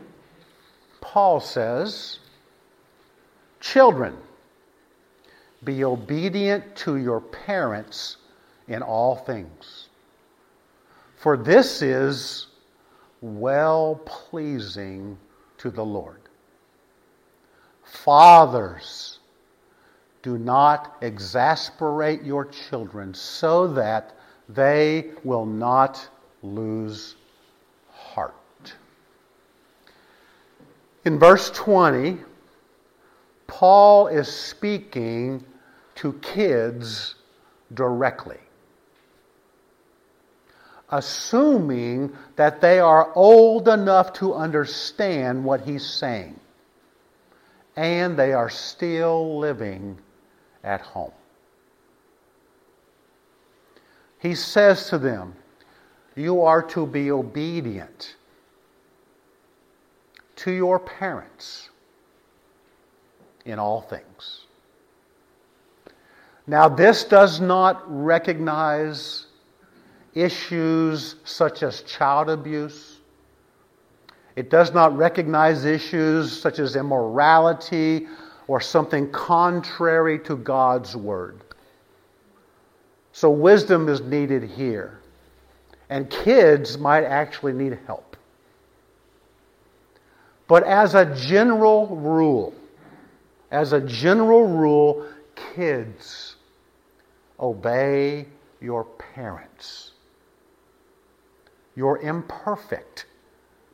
Paul 1.00 1.38
says, 1.38 2.18
Children, 3.60 4.16
be 5.62 5.84
obedient 5.84 6.74
to 6.78 6.96
your 6.96 7.20
parents 7.20 8.16
in 8.66 8.82
all 8.82 9.14
things, 9.14 9.87
for 11.18 11.36
this 11.36 11.82
is 11.82 12.46
well 13.20 14.00
pleasing 14.04 15.18
to 15.58 15.70
the 15.70 15.84
Lord. 15.84 16.20
Fathers, 17.84 19.18
do 20.22 20.38
not 20.38 20.96
exasperate 21.00 22.22
your 22.22 22.44
children 22.44 23.14
so 23.14 23.66
that 23.68 24.14
they 24.48 25.10
will 25.24 25.46
not 25.46 26.08
lose 26.42 27.16
heart. 27.90 28.34
In 31.04 31.18
verse 31.18 31.50
20, 31.50 32.18
Paul 33.46 34.08
is 34.08 34.28
speaking 34.28 35.44
to 35.96 36.12
kids 36.14 37.16
directly, 37.74 38.38
assuming 40.90 42.16
that 42.36 42.60
they 42.60 42.80
are 42.80 43.12
old 43.14 43.68
enough 43.68 44.12
to 44.14 44.34
understand 44.34 45.44
what 45.44 45.60
he's 45.60 45.84
saying 45.84 46.38
and 47.78 48.16
they 48.18 48.32
are 48.32 48.50
still 48.50 49.38
living 49.38 49.96
at 50.64 50.80
home. 50.80 51.12
He 54.18 54.34
says 54.34 54.88
to 54.88 54.98
them, 54.98 55.36
You 56.16 56.42
are 56.42 56.62
to 56.70 56.86
be 56.86 57.12
obedient 57.12 58.16
to 60.36 60.50
your 60.50 60.80
parents 60.80 61.70
in 63.44 63.60
all 63.60 63.80
things. 63.80 64.44
Now, 66.48 66.68
this 66.68 67.04
does 67.04 67.40
not 67.40 67.84
recognize 67.86 69.27
issues 70.14 71.16
such 71.24 71.62
as 71.62 71.82
child 71.82 72.30
abuse 72.30 72.98
it 74.38 74.50
does 74.50 74.72
not 74.72 74.96
recognize 74.96 75.64
issues 75.64 76.30
such 76.30 76.60
as 76.60 76.76
immorality 76.76 78.06
or 78.46 78.60
something 78.60 79.10
contrary 79.10 80.16
to 80.20 80.36
God's 80.36 80.94
word. 80.94 81.40
So, 83.10 83.30
wisdom 83.30 83.88
is 83.88 84.00
needed 84.00 84.44
here. 84.44 85.00
And 85.90 86.08
kids 86.08 86.78
might 86.78 87.02
actually 87.02 87.52
need 87.52 87.80
help. 87.84 88.16
But 90.46 90.62
as 90.62 90.94
a 90.94 91.12
general 91.16 91.88
rule, 91.96 92.54
as 93.50 93.72
a 93.72 93.80
general 93.80 94.46
rule, 94.46 95.04
kids 95.56 96.36
obey 97.40 98.28
your 98.60 98.84
parents. 98.84 99.87
You're 101.78 101.98
imperfect 101.98 103.06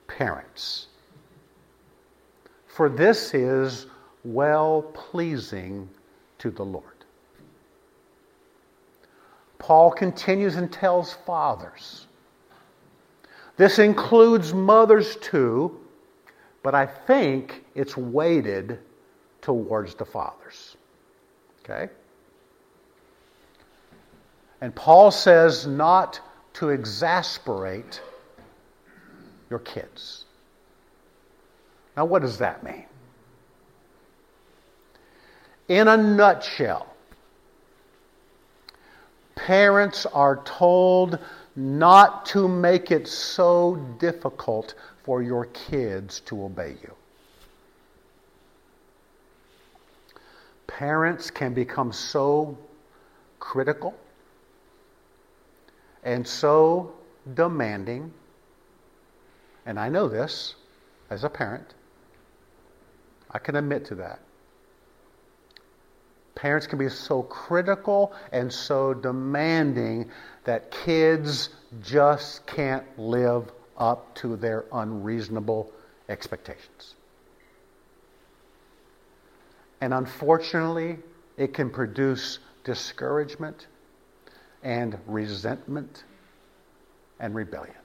parents. 0.08 0.88
For 2.66 2.90
this 2.90 3.32
is 3.32 3.86
well 4.24 4.82
pleasing 4.92 5.88
to 6.36 6.50
the 6.50 6.66
Lord. 6.66 6.84
Paul 9.56 9.90
continues 9.90 10.56
and 10.56 10.70
tells 10.70 11.14
fathers. 11.14 12.06
This 13.56 13.78
includes 13.78 14.52
mothers 14.52 15.16
too, 15.16 15.80
but 16.62 16.74
I 16.74 16.84
think 16.84 17.64
it's 17.74 17.96
weighted 17.96 18.80
towards 19.40 19.94
the 19.94 20.04
fathers. 20.04 20.76
Okay? 21.64 21.90
And 24.60 24.74
Paul 24.74 25.10
says 25.10 25.66
not 25.66 26.20
to 26.54 26.70
exasperate 26.70 28.00
your 29.50 29.58
kids. 29.58 30.24
Now, 31.96 32.04
what 32.04 32.22
does 32.22 32.38
that 32.38 32.62
mean? 32.64 32.86
In 35.68 35.88
a 35.88 35.96
nutshell, 35.96 36.94
parents 39.34 40.06
are 40.06 40.42
told 40.44 41.18
not 41.56 42.26
to 42.26 42.48
make 42.48 42.90
it 42.90 43.06
so 43.06 43.76
difficult 43.98 44.74
for 45.02 45.22
your 45.22 45.46
kids 45.46 46.20
to 46.20 46.44
obey 46.44 46.76
you. 46.82 46.94
Parents 50.66 51.30
can 51.30 51.54
become 51.54 51.92
so 51.92 52.58
critical 53.38 53.94
and 56.04 56.26
so 56.26 56.92
demanding 57.34 58.12
and 59.66 59.78
I 59.78 59.88
know 59.88 60.08
this 60.08 60.54
as 61.10 61.24
a 61.24 61.30
parent. 61.30 61.74
I 63.30 63.38
can 63.38 63.56
admit 63.56 63.86
to 63.86 63.94
that. 63.96 64.20
Parents 66.34 66.66
can 66.66 66.78
be 66.78 66.88
so 66.88 67.22
critical 67.22 68.12
and 68.32 68.52
so 68.52 68.92
demanding 68.92 70.10
that 70.44 70.70
kids 70.70 71.50
just 71.80 72.46
can't 72.46 72.84
live 72.98 73.50
up 73.78 74.14
to 74.16 74.36
their 74.36 74.64
unreasonable 74.72 75.70
expectations. 76.08 76.94
And 79.80 79.94
unfortunately, 79.94 80.98
it 81.36 81.54
can 81.54 81.70
produce 81.70 82.40
discouragement 82.64 83.66
and 84.64 84.98
resentment 85.06 86.04
and 87.20 87.34
rebellion. 87.34 87.76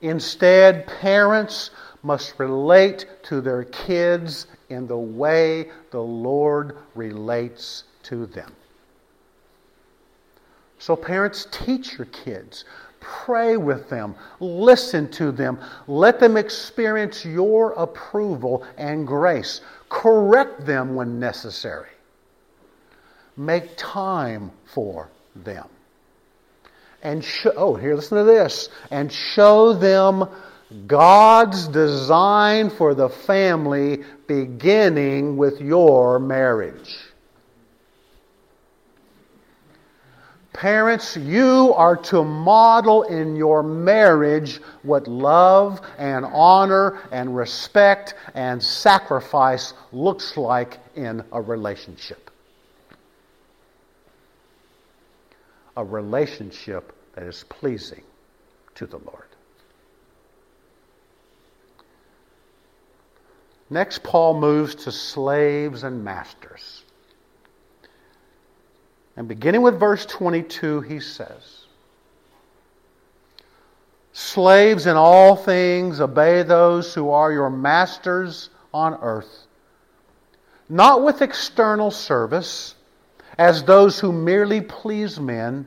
Instead, 0.00 0.86
parents 0.86 1.70
must 2.02 2.38
relate 2.38 3.06
to 3.24 3.42
their 3.42 3.64
kids 3.64 4.46
in 4.70 4.86
the 4.86 4.96
way 4.96 5.70
the 5.90 6.00
Lord 6.00 6.78
relates 6.94 7.84
to 8.04 8.24
them. 8.26 8.50
So, 10.78 10.96
parents, 10.96 11.46
teach 11.50 11.98
your 11.98 12.06
kids. 12.06 12.64
Pray 13.00 13.58
with 13.58 13.90
them. 13.90 14.14
Listen 14.40 15.10
to 15.12 15.30
them. 15.30 15.58
Let 15.86 16.18
them 16.18 16.38
experience 16.38 17.24
your 17.24 17.72
approval 17.72 18.64
and 18.78 19.06
grace. 19.06 19.60
Correct 19.90 20.64
them 20.64 20.94
when 20.94 21.20
necessary. 21.20 21.88
Make 23.36 23.76
time 23.76 24.50
for 24.64 25.08
them 25.34 25.68
and 27.02 27.24
show, 27.24 27.52
oh, 27.56 27.74
here, 27.74 27.94
listen 27.94 28.18
to 28.18 28.24
this, 28.24 28.68
and 28.90 29.12
show 29.12 29.72
them 29.72 30.28
God's 30.86 31.68
design 31.68 32.70
for 32.70 32.94
the 32.94 33.08
family 33.08 34.04
beginning 34.26 35.36
with 35.36 35.60
your 35.60 36.18
marriage. 36.18 36.96
Parents, 40.52 41.16
you 41.16 41.72
are 41.74 41.96
to 41.96 42.22
model 42.22 43.04
in 43.04 43.34
your 43.34 43.62
marriage 43.62 44.60
what 44.82 45.08
love 45.08 45.80
and 45.96 46.26
honor 46.26 46.98
and 47.12 47.34
respect 47.34 48.14
and 48.34 48.62
sacrifice 48.62 49.72
looks 49.90 50.36
like 50.36 50.78
in 50.96 51.24
a 51.32 51.40
relationship. 51.40 52.29
A 55.80 55.84
relationship 55.84 56.92
that 57.14 57.24
is 57.24 57.42
pleasing 57.48 58.02
to 58.74 58.86
the 58.86 58.98
Lord. 58.98 59.24
Next, 63.70 64.02
Paul 64.02 64.38
moves 64.38 64.74
to 64.74 64.92
slaves 64.92 65.82
and 65.82 66.04
masters. 66.04 66.82
And 69.16 69.26
beginning 69.26 69.62
with 69.62 69.80
verse 69.80 70.04
22, 70.04 70.82
he 70.82 71.00
says, 71.00 71.64
Slaves 74.12 74.86
in 74.86 74.96
all 74.96 75.34
things, 75.34 75.98
obey 76.00 76.42
those 76.42 76.92
who 76.92 77.08
are 77.08 77.32
your 77.32 77.48
masters 77.48 78.50
on 78.74 78.98
earth, 79.00 79.46
not 80.68 81.02
with 81.02 81.22
external 81.22 81.90
service, 81.90 82.74
as 83.38 83.62
those 83.64 83.98
who 83.98 84.12
merely 84.12 84.60
please 84.60 85.18
men, 85.20 85.66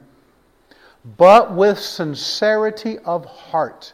but 1.17 1.53
with 1.53 1.79
sincerity 1.79 2.99
of 2.99 3.25
heart, 3.25 3.93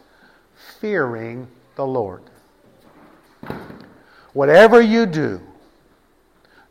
fearing 0.80 1.48
the 1.76 1.86
Lord. 1.86 2.22
Whatever 4.32 4.80
you 4.80 5.06
do, 5.06 5.40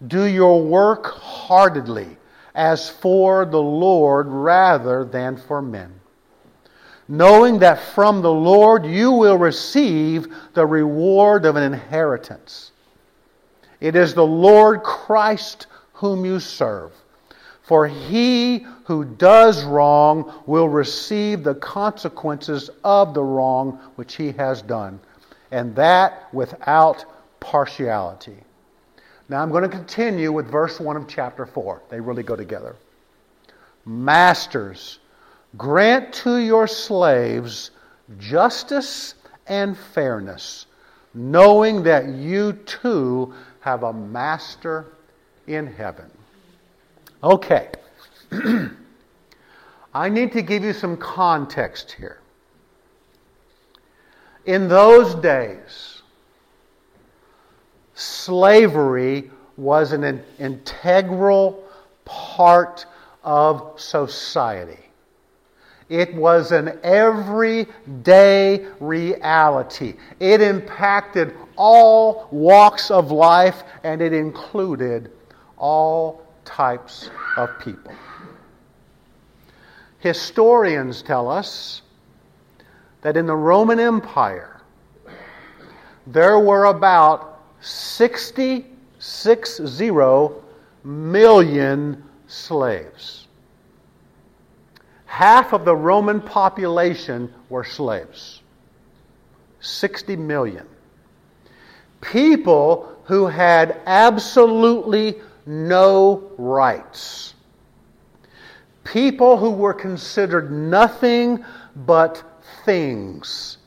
do 0.07 0.23
your 0.23 0.63
work 0.63 1.07
heartedly, 1.07 2.17
as 2.55 2.89
for 2.89 3.45
the 3.45 3.61
Lord 3.61 4.27
rather 4.27 5.03
than 5.03 5.35
for 5.35 5.61
men 5.61 5.99
knowing 7.09 7.57
that 7.57 7.81
from 7.81 8.21
the 8.21 8.31
Lord 8.31 8.85
you 8.85 9.11
will 9.11 9.37
receive 9.37 10.27
the 10.53 10.65
reward 10.65 11.43
of 11.43 11.55
an 11.55 11.63
inheritance. 11.63 12.71
It 13.81 13.95
is 13.95 14.13
the 14.13 14.25
Lord 14.25 14.83
Christ 14.83 15.65
whom 15.99 16.25
you 16.25 16.39
serve. 16.39 16.91
For 17.61 17.87
he 17.87 18.65
who 18.85 19.03
does 19.03 19.63
wrong 19.63 20.41
will 20.45 20.69
receive 20.69 21.43
the 21.43 21.55
consequences 21.55 22.69
of 22.83 23.13
the 23.13 23.23
wrong 23.23 23.79
which 23.95 24.15
he 24.15 24.31
has 24.31 24.61
done, 24.61 24.99
and 25.51 25.75
that 25.75 26.33
without 26.33 27.05
partiality. 27.39 28.37
Now 29.27 29.43
I'm 29.43 29.51
going 29.51 29.63
to 29.63 29.69
continue 29.69 30.31
with 30.31 30.49
verse 30.49 30.79
1 30.79 30.95
of 30.95 31.07
chapter 31.07 31.45
4. 31.45 31.83
They 31.89 31.99
really 31.99 32.23
go 32.23 32.35
together. 32.35 32.75
Masters, 33.85 34.99
Grant 35.57 36.13
to 36.13 36.37
your 36.37 36.67
slaves 36.67 37.71
justice 38.19 39.15
and 39.47 39.75
fairness, 39.77 40.67
knowing 41.13 41.83
that 41.83 42.07
you 42.07 42.53
too 42.53 43.33
have 43.61 43.83
a 43.83 43.91
master 43.91 44.85
in 45.49 45.67
heaven. 45.67 46.09
Okay. 47.23 47.69
I 49.93 50.07
need 50.07 50.31
to 50.33 50.41
give 50.41 50.63
you 50.63 50.73
some 50.73 50.95
context 50.95 51.91
here. 51.91 52.19
In 54.45 54.67
those 54.67 55.15
days, 55.15 56.03
slavery 57.95 59.31
was 59.57 59.91
an 59.91 60.23
integral 60.37 61.63
part 62.05 62.85
of 63.23 63.79
society. 63.79 64.77
It 65.89 66.13
was 66.13 66.51
an 66.51 66.79
everyday 66.83 68.67
reality. 68.79 69.95
It 70.19 70.39
impacted 70.39 71.33
all 71.57 72.27
walks 72.31 72.91
of 72.91 73.11
life 73.11 73.63
and 73.83 74.01
it 74.01 74.13
included 74.13 75.11
all 75.59 76.25
types 76.45 77.09
of 77.37 77.49
people. 77.59 77.93
Historians 79.99 81.01
tell 81.01 81.29
us 81.29 81.81
that 83.01 83.17
in 83.17 83.25
the 83.25 83.35
Roman 83.35 83.79
Empire, 83.79 84.61
there 86.07 86.39
were 86.39 86.65
about 86.65 87.41
60, 87.61 88.65
60 88.97 89.91
million 90.83 92.03
slaves 92.27 93.27
half 95.19 95.51
of 95.51 95.65
the 95.65 95.75
Roman 95.75 96.21
population 96.21 97.33
were 97.49 97.65
slaves 97.65 98.41
60 99.59 100.15
million. 100.15 100.65
People 101.99 102.95
who 103.03 103.27
had 103.27 103.81
absolutely 103.85 105.15
no 105.45 106.31
rights. 106.37 107.33
People 108.83 109.37
who 109.37 109.51
were 109.51 109.73
considered 109.73 110.51
nothing 110.51 111.43
but 111.75 112.23
things. 112.65 113.57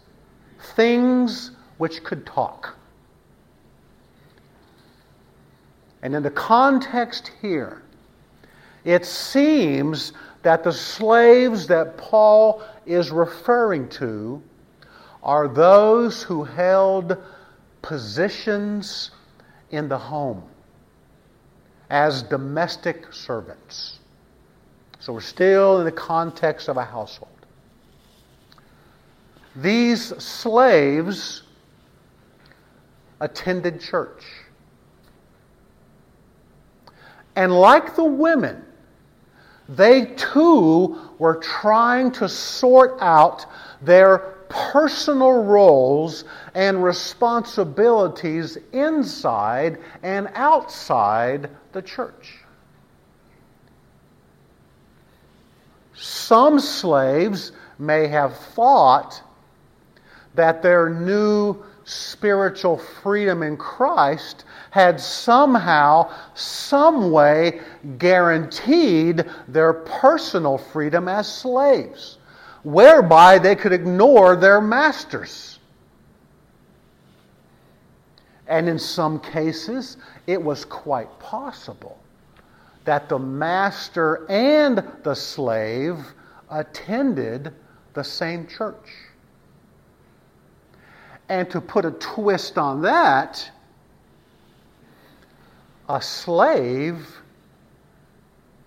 Things 0.75 1.53
which 1.79 2.03
could 2.03 2.27
talk. 2.27 2.77
And 6.03 6.15
in 6.15 6.23
the 6.23 6.31
context 6.31 7.31
here, 7.41 7.83
it 8.85 9.07
seems 9.07 10.13
that 10.43 10.65
the 10.65 10.73
slaves 10.73 11.69
that 11.69 11.97
Paul 11.97 12.63
is 12.85 13.13
referring 13.13 13.89
to 13.91 14.43
are 15.23 15.47
those 15.47 16.23
who 16.23 16.43
held 16.43 17.17
positions 17.81 19.13
in 19.71 19.89
the 19.89 19.99
home 19.99 20.43
as 21.93 22.23
domestic 22.23 23.13
servants. 23.13 23.99
So 24.99 25.13
we're 25.13 25.21
still 25.21 25.79
in 25.79 25.85
the 25.85 25.93
context 25.93 26.69
of 26.69 26.79
a 26.79 26.85
household. 26.85 27.29
These 29.57 30.03
slaves 30.17 31.43
attended 33.21 33.79
church. 33.79 34.25
And 37.37 37.53
like 37.53 37.95
the 37.95 38.05
women, 38.05 38.65
they 39.69 40.07
too 40.17 40.99
were 41.19 41.37
trying 41.37 42.11
to 42.13 42.27
sort 42.27 42.97
out 43.03 43.45
their 43.83 44.19
personal 44.49 45.45
roles 45.45 46.25
and 46.55 46.83
responsibilities 46.83 48.57
inside 48.73 49.79
and 50.03 50.31
outside 50.35 51.51
the 51.73 51.83
church. 51.83 52.39
Some 55.95 56.59
slaves 56.59 57.53
may 57.79 58.09
have 58.09 58.37
thought 58.37 59.23
that 60.35 60.63
their 60.63 60.89
new 60.89 61.63
spiritual 61.85 62.79
freedom 62.79 63.43
in 63.43 63.57
Christ 63.57 64.45
had 64.71 65.01
somehow, 65.01 66.11
some 66.35 67.11
way 67.11 67.61
guaranteed 67.99 69.25
their 69.49 69.73
personal 69.73 70.59
freedom 70.59 71.09
as 71.09 71.33
slaves, 71.33 72.19
whereby 72.63 73.39
they 73.39 73.55
could 73.55 73.73
ignore 73.73 74.37
their 74.37 74.61
masters. 74.61 75.52
And 78.53 78.69
in 78.69 78.79
some 78.79 79.19
cases, 79.19 79.97
it 80.27 80.41
was 80.41 80.67
quite 80.67 81.09
possible 81.19 81.99
that 82.85 83.09
the 83.09 83.19
master 83.19 84.27
and 84.29 84.87
the 85.05 85.15
slave 85.15 85.97
attended 86.51 87.55
the 87.95 88.05
same 88.05 88.47
church. 88.47 88.91
And 91.31 91.49
to 91.49 91.63
put 91.63 91.87
a 91.87 91.93
twist 91.93 92.59
on 92.59 92.83
that, 92.83 93.51
a 95.89 96.03
slave 96.03 97.09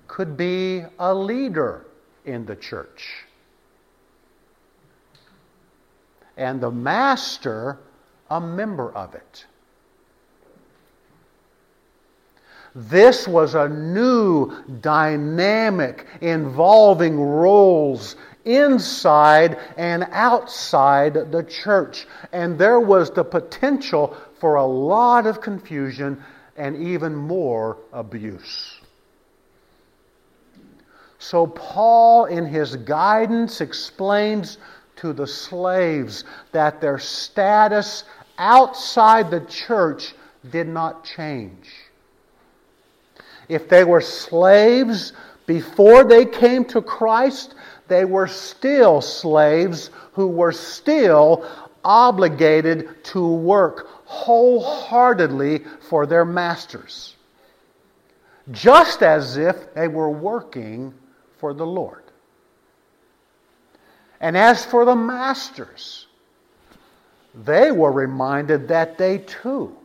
could 0.07 0.36
be 0.36 0.83
a 0.97 1.13
leader 1.13 1.86
in 2.25 2.43
the 2.47 2.55
church. 2.55 3.25
And 6.38 6.59
the 6.59 6.71
master, 6.71 7.77
a 8.31 8.41
member 8.41 8.91
of 8.91 9.13
it. 9.13 9.45
This 12.76 13.26
was 13.26 13.55
a 13.55 13.69
new 13.69 14.51
dynamic 14.82 16.05
involving 16.19 17.17
roles 17.17 18.17
inside 18.43 19.57
and 19.78 20.05
outside 20.11 21.32
the 21.32 21.43
church. 21.43 22.05
And 22.34 22.59
there 22.59 22.82
was 22.82 23.11
the 23.11 23.23
potential 23.23 24.17
for 24.39 24.55
a 24.55 24.65
lot 24.65 25.26
of 25.26 25.39
confusion 25.39 26.21
and 26.57 26.76
even 26.76 27.15
more 27.15 27.78
abuse. 27.93 28.82
So, 31.17 31.47
Paul, 31.47 32.26
in 32.26 32.45
his 32.45 32.76
guidance, 32.76 33.61
explains 33.61 34.57
to 34.97 35.13
the 35.13 35.26
slaves 35.26 36.26
that 36.51 36.82
their 36.82 36.99
status 36.99 38.03
outside 38.38 39.32
the 39.32 39.39
church 39.45 40.13
did 40.51 40.67
not 40.67 41.05
change. 41.05 41.84
If 43.47 43.69
they 43.69 43.83
were 43.83 44.01
slaves 44.01 45.13
before 45.45 46.03
they 46.03 46.25
came 46.25 46.65
to 46.65 46.81
Christ, 46.81 47.55
they 47.87 48.05
were 48.05 48.27
still 48.27 49.01
slaves 49.01 49.91
who 50.13 50.27
were 50.27 50.51
still 50.51 51.47
obligated 51.83 53.03
to 53.05 53.27
work 53.27 53.87
wholeheartedly 54.05 55.63
for 55.81 56.05
their 56.05 56.25
masters. 56.25 57.15
just 58.51 59.01
as 59.01 59.37
if 59.37 59.73
they 59.73 59.87
were 59.87 60.09
working 60.09 60.93
for 61.37 61.53
the 61.53 61.65
Lord. 61.65 62.03
And 64.19 64.37
as 64.37 64.63
for 64.65 64.85
the 64.85 64.95
masters, 64.95 66.07
they 67.33 67.71
were 67.71 67.91
reminded 67.91 68.67
that 68.69 68.97
they 68.97 69.19
too 69.19 69.75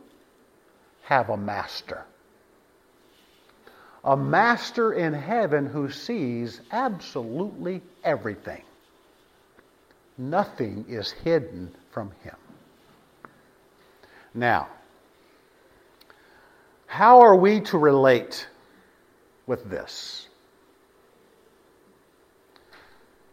have 1.03 1.29
a 1.29 1.37
master. 1.37 2.05
A 4.03 4.17
master 4.17 4.93
in 4.93 5.13
heaven 5.13 5.65
who 5.67 5.91
sees 5.91 6.61
absolutely 6.71 7.81
everything. 8.03 8.63
Nothing 10.17 10.85
is 10.89 11.11
hidden 11.11 11.71
from 11.91 12.11
him. 12.23 12.35
Now, 14.33 14.67
how 16.87 17.21
are 17.21 17.35
we 17.35 17.61
to 17.61 17.77
relate 17.77 18.47
with 19.45 19.69
this? 19.69 20.27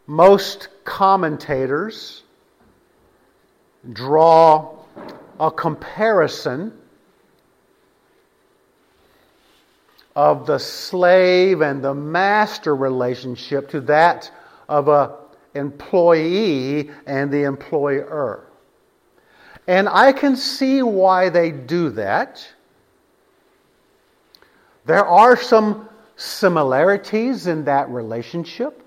Most 0.05 0.69
commentators 0.83 2.23
draw 3.93 4.75
a 5.39 5.51
comparison 5.51 6.73
of 10.15 10.45
the 10.45 10.57
slave 10.57 11.61
and 11.61 11.83
the 11.83 11.93
master 11.93 12.75
relationship 12.75 13.69
to 13.69 13.81
that 13.81 14.31
of 14.67 14.87
a 14.87 15.17
employee 15.55 16.89
and 17.05 17.31
the 17.31 17.43
employer. 17.43 18.45
And 19.67 19.87
I 19.87 20.11
can 20.11 20.35
see 20.35 20.81
why 20.81 21.29
they 21.29 21.51
do 21.51 21.89
that. 21.91 22.47
There 24.85 25.05
are 25.05 25.37
some 25.37 25.87
similarities 26.15 27.47
in 27.47 27.65
that 27.65 27.89
relationship, 27.89 28.83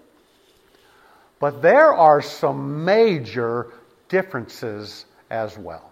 but 1.38 1.62
there 1.62 1.94
are 1.94 2.20
some 2.20 2.84
major 2.84 3.72
differences 4.08 5.06
as 5.30 5.56
well. 5.56 5.91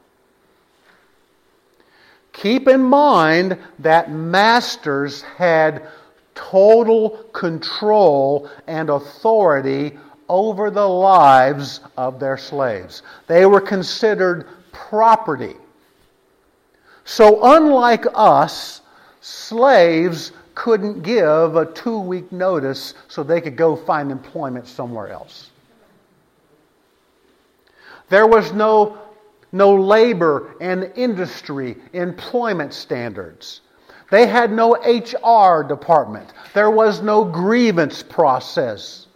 Keep 2.40 2.68
in 2.68 2.82
mind 2.82 3.58
that 3.80 4.10
masters 4.10 5.20
had 5.20 5.88
total 6.34 7.10
control 7.34 8.48
and 8.66 8.88
authority 8.88 9.98
over 10.26 10.70
the 10.70 10.86
lives 10.86 11.80
of 11.98 12.18
their 12.18 12.38
slaves. 12.38 13.02
They 13.26 13.44
were 13.44 13.60
considered 13.60 14.46
property. 14.72 15.54
So, 17.04 17.40
unlike 17.42 18.06
us, 18.14 18.80
slaves 19.20 20.32
couldn't 20.54 21.02
give 21.02 21.56
a 21.56 21.66
two 21.66 21.98
week 21.98 22.32
notice 22.32 22.94
so 23.08 23.22
they 23.22 23.42
could 23.42 23.56
go 23.56 23.76
find 23.76 24.10
employment 24.10 24.66
somewhere 24.66 25.08
else. 25.08 25.50
There 28.08 28.26
was 28.26 28.52
no, 28.52 28.98
no 29.52 29.74
labor 29.74 30.54
and 30.60 30.92
industry 30.96 31.76
employment 31.92 32.72
standards. 32.72 33.62
They 34.10 34.26
had 34.26 34.50
no 34.52 34.74
HR 34.74 35.62
department. 35.62 36.32
There 36.52 36.70
was 36.70 37.00
no 37.00 37.24
grievance 37.24 38.02
process. 38.02 39.06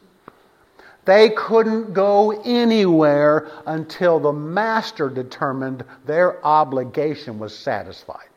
They 1.05 1.31
couldn't 1.31 1.93
go 1.93 2.31
anywhere 2.45 3.51
until 3.67 4.19
the 4.19 4.33
master 4.33 5.09
determined 5.11 5.85
their 6.07 6.45
obligation 6.45 7.39
was 7.39 7.57
satisfied. 7.57 8.29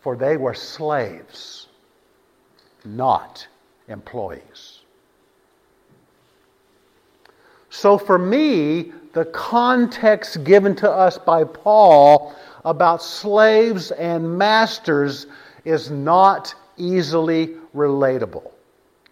For 0.00 0.16
they 0.16 0.36
were 0.36 0.54
slaves, 0.54 1.68
not 2.84 3.46
employees. 3.88 4.83
So, 7.74 7.98
for 7.98 8.20
me, 8.20 8.92
the 9.14 9.24
context 9.24 10.44
given 10.44 10.76
to 10.76 10.88
us 10.88 11.18
by 11.18 11.42
Paul 11.42 12.32
about 12.64 13.02
slaves 13.02 13.90
and 13.90 14.38
masters 14.38 15.26
is 15.64 15.90
not 15.90 16.54
easily 16.76 17.56
relatable, 17.74 18.48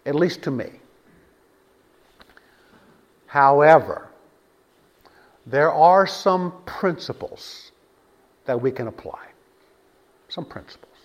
at 0.05 0.15
least 0.15 0.43
to 0.43 0.51
me. 0.51 0.69
However, 3.27 4.07
there 5.45 5.73
are 5.73 6.07
some 6.07 6.53
principles 6.65 7.73
that 8.45 8.59
we 8.59 8.71
can 8.71 8.87
apply. 8.87 9.25
Some 10.29 10.45
principles. 10.45 10.95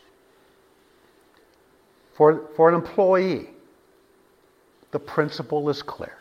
For, 2.14 2.50
for 2.54 2.68
an 2.68 2.76
employee, 2.76 3.48
the 4.92 5.00
principle 5.00 5.68
is 5.68 5.82
clear. 5.82 6.18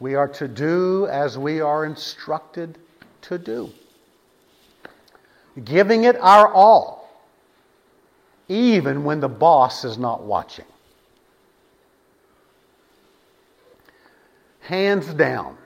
We 0.00 0.14
are 0.14 0.28
to 0.28 0.48
do 0.48 1.06
as 1.08 1.36
we 1.36 1.60
are 1.60 1.84
instructed 1.84 2.78
to 3.22 3.38
do, 3.38 3.70
giving 5.64 6.04
it 6.04 6.16
our 6.16 6.52
all, 6.52 7.10
even 8.48 9.04
when 9.04 9.20
the 9.20 9.28
boss 9.28 9.84
is 9.84 9.98
not 9.98 10.22
watching. 10.22 10.64
hands 14.68 15.14
down, 15.14 15.56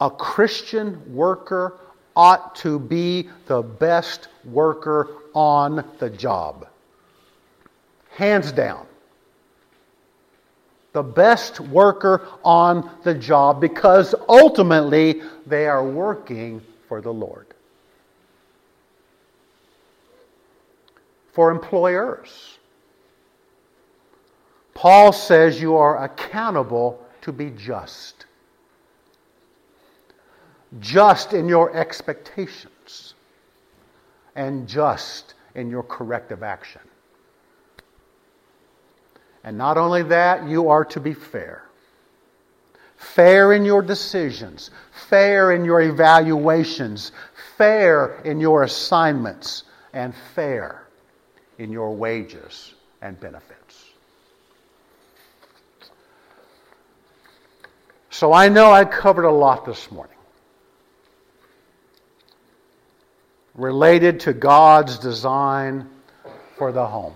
a 0.00 0.08
Christian 0.08 1.12
worker 1.12 1.80
ought 2.14 2.54
to 2.54 2.78
be 2.78 3.28
the 3.46 3.60
best 3.60 4.28
worker 4.44 5.08
on 5.34 5.84
the 5.98 6.08
job. 6.08 6.68
Hands 8.10 8.52
down. 8.52 8.86
The 10.94 11.02
best 11.02 11.58
worker 11.58 12.26
on 12.44 12.88
the 13.02 13.14
job 13.14 13.60
because 13.60 14.14
ultimately 14.28 15.22
they 15.44 15.66
are 15.66 15.84
working 15.84 16.62
for 16.88 17.00
the 17.00 17.12
Lord. 17.12 17.48
For 21.32 21.50
employers, 21.50 22.58
Paul 24.72 25.12
says 25.12 25.60
you 25.60 25.74
are 25.74 26.04
accountable 26.04 27.04
to 27.22 27.32
be 27.32 27.50
just. 27.50 28.26
Just 30.78 31.32
in 31.32 31.48
your 31.48 31.74
expectations 31.76 33.14
and 34.36 34.68
just 34.68 35.34
in 35.56 35.70
your 35.70 35.82
corrective 35.82 36.44
action. 36.44 36.82
And 39.44 39.58
not 39.58 39.76
only 39.76 40.02
that, 40.04 40.48
you 40.48 40.70
are 40.70 40.86
to 40.86 41.00
be 41.00 41.12
fair. 41.12 41.62
Fair 42.96 43.52
in 43.52 43.66
your 43.66 43.82
decisions, 43.82 44.70
fair 45.08 45.52
in 45.52 45.64
your 45.64 45.82
evaluations, 45.82 47.12
fair 47.58 48.20
in 48.24 48.40
your 48.40 48.62
assignments, 48.62 49.64
and 49.92 50.14
fair 50.34 50.86
in 51.58 51.70
your 51.70 51.94
wages 51.94 52.72
and 53.02 53.20
benefits. 53.20 53.84
So 58.08 58.32
I 58.32 58.48
know 58.48 58.72
I 58.72 58.84
covered 58.84 59.24
a 59.24 59.30
lot 59.30 59.66
this 59.66 59.90
morning 59.90 60.16
related 63.54 64.20
to 64.20 64.32
God's 64.32 64.98
design 64.98 65.88
for 66.56 66.72
the 66.72 66.86
home. 66.86 67.14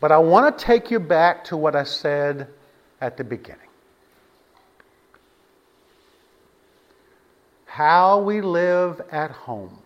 But 0.00 0.12
I 0.12 0.18
want 0.18 0.58
to 0.58 0.64
take 0.64 0.90
you 0.90 1.00
back 1.00 1.44
to 1.44 1.56
what 1.56 1.74
I 1.74 1.84
said 1.84 2.48
at 3.00 3.16
the 3.16 3.24
beginning. 3.24 3.60
How 7.64 8.20
we 8.20 8.40
live 8.40 9.00
at 9.10 9.30
home 9.30 9.78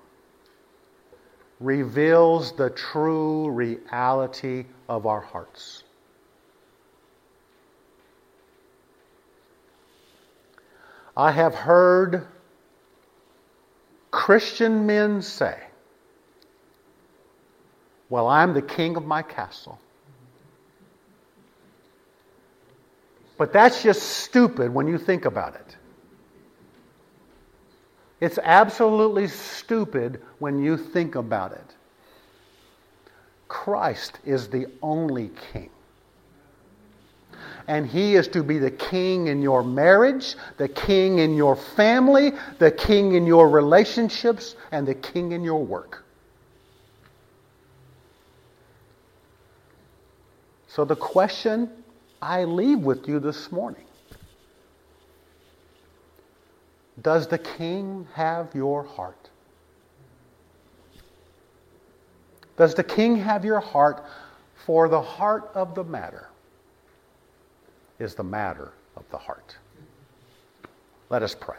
reveals 1.58 2.52
the 2.52 2.70
true 2.70 3.50
reality 3.50 4.66
of 4.88 5.06
our 5.06 5.20
hearts. 5.20 5.82
I 11.16 11.32
have 11.32 11.54
heard 11.54 12.26
Christian 14.10 14.86
men 14.86 15.22
say, 15.22 15.58
Well, 18.08 18.26
I'm 18.26 18.54
the 18.54 18.62
king 18.62 18.96
of 18.96 19.04
my 19.04 19.22
castle. 19.22 19.78
But 23.40 23.54
that's 23.54 23.82
just 23.82 24.02
stupid 24.02 24.74
when 24.74 24.86
you 24.86 24.98
think 24.98 25.24
about 25.24 25.54
it. 25.54 25.76
It's 28.20 28.36
absolutely 28.36 29.28
stupid 29.28 30.20
when 30.40 30.62
you 30.62 30.76
think 30.76 31.14
about 31.14 31.52
it. 31.52 31.74
Christ 33.48 34.18
is 34.26 34.48
the 34.48 34.66
only 34.82 35.30
king. 35.54 35.70
And 37.66 37.86
He 37.86 38.14
is 38.14 38.28
to 38.28 38.42
be 38.42 38.58
the 38.58 38.70
king 38.70 39.28
in 39.28 39.40
your 39.40 39.62
marriage, 39.62 40.36
the 40.58 40.68
king 40.68 41.20
in 41.20 41.34
your 41.34 41.56
family, 41.56 42.32
the 42.58 42.70
king 42.70 43.14
in 43.14 43.24
your 43.24 43.48
relationships, 43.48 44.54
and 44.70 44.86
the 44.86 44.96
king 44.96 45.32
in 45.32 45.42
your 45.42 45.64
work. 45.64 46.04
So, 50.68 50.84
the 50.84 50.94
question 50.94 51.70
I 52.22 52.44
leave 52.44 52.80
with 52.80 53.08
you 53.08 53.18
this 53.18 53.50
morning 53.50 53.84
Does 57.02 57.26
the 57.26 57.38
king 57.38 58.06
have 58.14 58.54
your 58.54 58.82
heart? 58.82 59.30
Does 62.56 62.74
the 62.74 62.84
king 62.84 63.16
have 63.16 63.44
your 63.44 63.60
heart? 63.60 64.04
For 64.66 64.88
the 64.88 65.00
heart 65.00 65.50
of 65.54 65.74
the 65.74 65.84
matter 65.84 66.28
is 67.98 68.14
the 68.14 68.22
matter 68.22 68.72
of 68.96 69.04
the 69.10 69.16
heart. 69.16 69.56
Let 71.08 71.22
us 71.22 71.34
pray. 71.34 71.56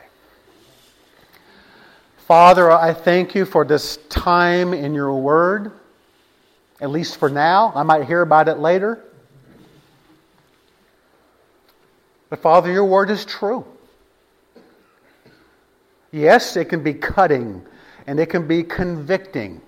Father, 2.18 2.72
I 2.72 2.94
thank 2.94 3.34
you 3.34 3.46
for 3.46 3.66
this 3.66 3.98
time 4.10 4.74
in 4.74 4.94
your 4.94 5.14
word, 5.16 5.72
at 6.80 6.92
least 6.92 7.18
for 7.18 7.30
now. 7.30 7.74
I 7.76 7.84
might 7.84 8.06
hear 8.06 8.22
about 8.22 8.48
it 8.48 8.60
later. 8.60 9.04
But 12.32 12.42
Father, 12.42 12.72
your 12.72 12.86
word 12.86 13.10
is 13.10 13.26
true. 13.26 13.66
Yes, 16.14 16.56
it 16.56 16.70
can 16.70 16.82
be 16.82 16.94
cutting 16.94 17.62
and 18.08 18.22
it 18.22 18.28
can 18.28 18.48
be 18.48 18.64
convicting. 18.64 19.62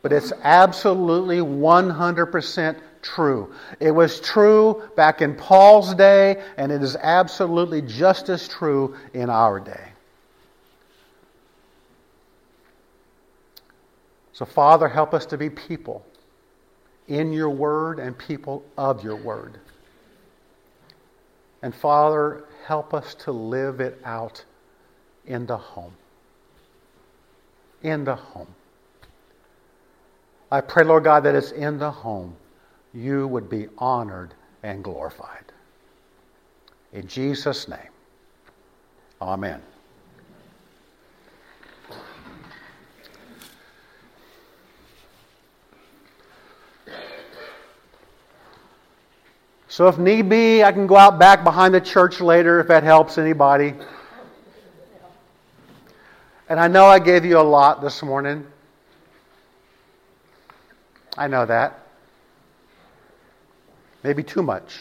But 0.00 0.14
it's 0.14 0.32
absolutely 0.42 1.38
100% 1.38 2.78
true. 3.02 3.52
It 3.80 3.90
was 3.90 4.18
true 4.20 4.82
back 4.96 5.20
in 5.20 5.34
Paul's 5.34 5.94
day, 5.94 6.42
and 6.56 6.72
it 6.72 6.82
is 6.82 6.96
absolutely 6.96 7.82
just 7.82 8.30
as 8.30 8.48
true 8.48 8.96
in 9.12 9.28
our 9.28 9.60
day. 9.60 9.88
So, 14.32 14.46
Father, 14.46 14.88
help 14.88 15.12
us 15.12 15.26
to 15.26 15.36
be 15.36 15.50
people 15.50 16.06
in 17.08 17.32
your 17.32 17.50
word 17.50 17.98
and 17.98 18.16
people 18.16 18.64
of 18.78 19.04
your 19.04 19.16
word. 19.16 19.58
And 21.62 21.74
Father, 21.74 22.44
help 22.66 22.94
us 22.94 23.14
to 23.16 23.32
live 23.32 23.80
it 23.80 24.00
out 24.04 24.44
in 25.26 25.46
the 25.46 25.56
home. 25.56 25.92
In 27.82 28.04
the 28.04 28.16
home. 28.16 28.54
I 30.50 30.60
pray, 30.60 30.84
Lord 30.84 31.04
God, 31.04 31.24
that 31.24 31.34
it's 31.34 31.52
in 31.52 31.78
the 31.78 31.90
home 31.90 32.36
you 32.94 33.26
would 33.28 33.48
be 33.48 33.68
honored 33.78 34.34
and 34.62 34.82
glorified. 34.82 35.44
In 36.92 37.06
Jesus' 37.06 37.68
name, 37.68 37.78
amen. 39.20 39.60
So, 49.76 49.88
if 49.88 49.98
need 49.98 50.30
be, 50.30 50.64
I 50.64 50.72
can 50.72 50.86
go 50.86 50.96
out 50.96 51.18
back 51.18 51.44
behind 51.44 51.74
the 51.74 51.82
church 51.82 52.22
later 52.22 52.60
if 52.60 52.68
that 52.68 52.82
helps 52.82 53.18
anybody. 53.18 53.74
And 56.48 56.58
I 56.58 56.66
know 56.66 56.86
I 56.86 56.98
gave 56.98 57.26
you 57.26 57.38
a 57.38 57.44
lot 57.44 57.82
this 57.82 58.02
morning. 58.02 58.46
I 61.18 61.28
know 61.28 61.44
that. 61.44 61.78
Maybe 64.02 64.22
too 64.22 64.42
much. 64.42 64.78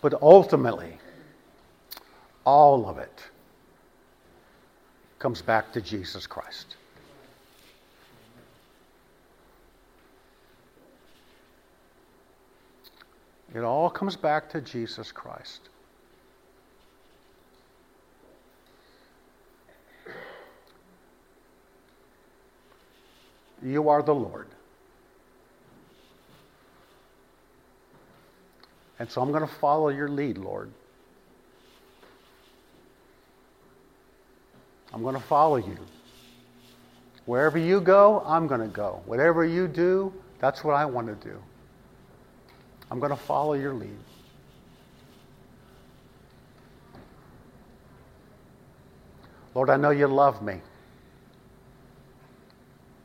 But 0.00 0.14
ultimately, 0.22 0.96
all 2.46 2.88
of 2.88 2.96
it 2.96 3.22
comes 5.18 5.42
back 5.42 5.74
to 5.74 5.82
Jesus 5.82 6.26
Christ. 6.26 6.76
It 13.54 13.64
all 13.64 13.90
comes 13.90 14.16
back 14.16 14.48
to 14.50 14.60
Jesus 14.60 15.12
Christ. 15.12 15.68
You 23.62 23.88
are 23.88 24.02
the 24.02 24.14
Lord. 24.14 24.48
And 28.98 29.10
so 29.10 29.20
I'm 29.20 29.30
going 29.30 29.46
to 29.46 29.54
follow 29.54 29.88
your 29.88 30.08
lead, 30.08 30.38
Lord. 30.38 30.70
I'm 34.92 35.02
going 35.02 35.14
to 35.14 35.20
follow 35.20 35.56
you. 35.56 35.76
Wherever 37.26 37.58
you 37.58 37.80
go, 37.80 38.22
I'm 38.26 38.46
going 38.46 38.60
to 38.60 38.66
go. 38.66 39.02
Whatever 39.06 39.44
you 39.44 39.68
do, 39.68 40.12
that's 40.38 40.64
what 40.64 40.74
I 40.74 40.84
want 40.84 41.06
to 41.06 41.28
do. 41.28 41.38
I'm 42.92 43.00
going 43.00 43.08
to 43.08 43.16
follow 43.16 43.54
your 43.54 43.72
lead. 43.72 43.96
Lord, 49.54 49.70
I 49.70 49.78
know 49.78 49.88
you 49.88 50.06
love 50.06 50.42
me 50.42 50.60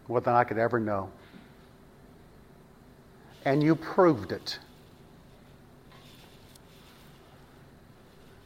more 0.09 0.19
than 0.19 0.33
I 0.33 0.43
could 0.43 0.57
ever 0.57 0.77
know. 0.77 1.09
And 3.45 3.63
you 3.63 3.75
proved 3.75 4.33
it. 4.33 4.59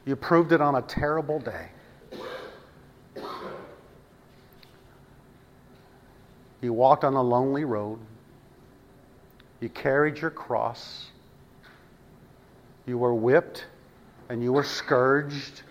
You 0.05 0.15
proved 0.15 0.51
it 0.51 0.61
on 0.61 0.75
a 0.75 0.83
terrible 0.83 1.39
day. 1.39 1.69
You 6.61 6.71
walked 6.71 7.03
on 7.03 7.15
a 7.15 7.23
lonely 7.23 7.65
road. 7.65 7.97
You 9.59 9.69
carried 9.69 10.19
your 10.19 10.29
cross. 10.29 11.07
You 12.85 12.97
were 12.97 13.13
whipped 13.13 13.65
and 14.29 14.41
you 14.41 14.53
were 14.53 14.63
scourged, 14.63 15.61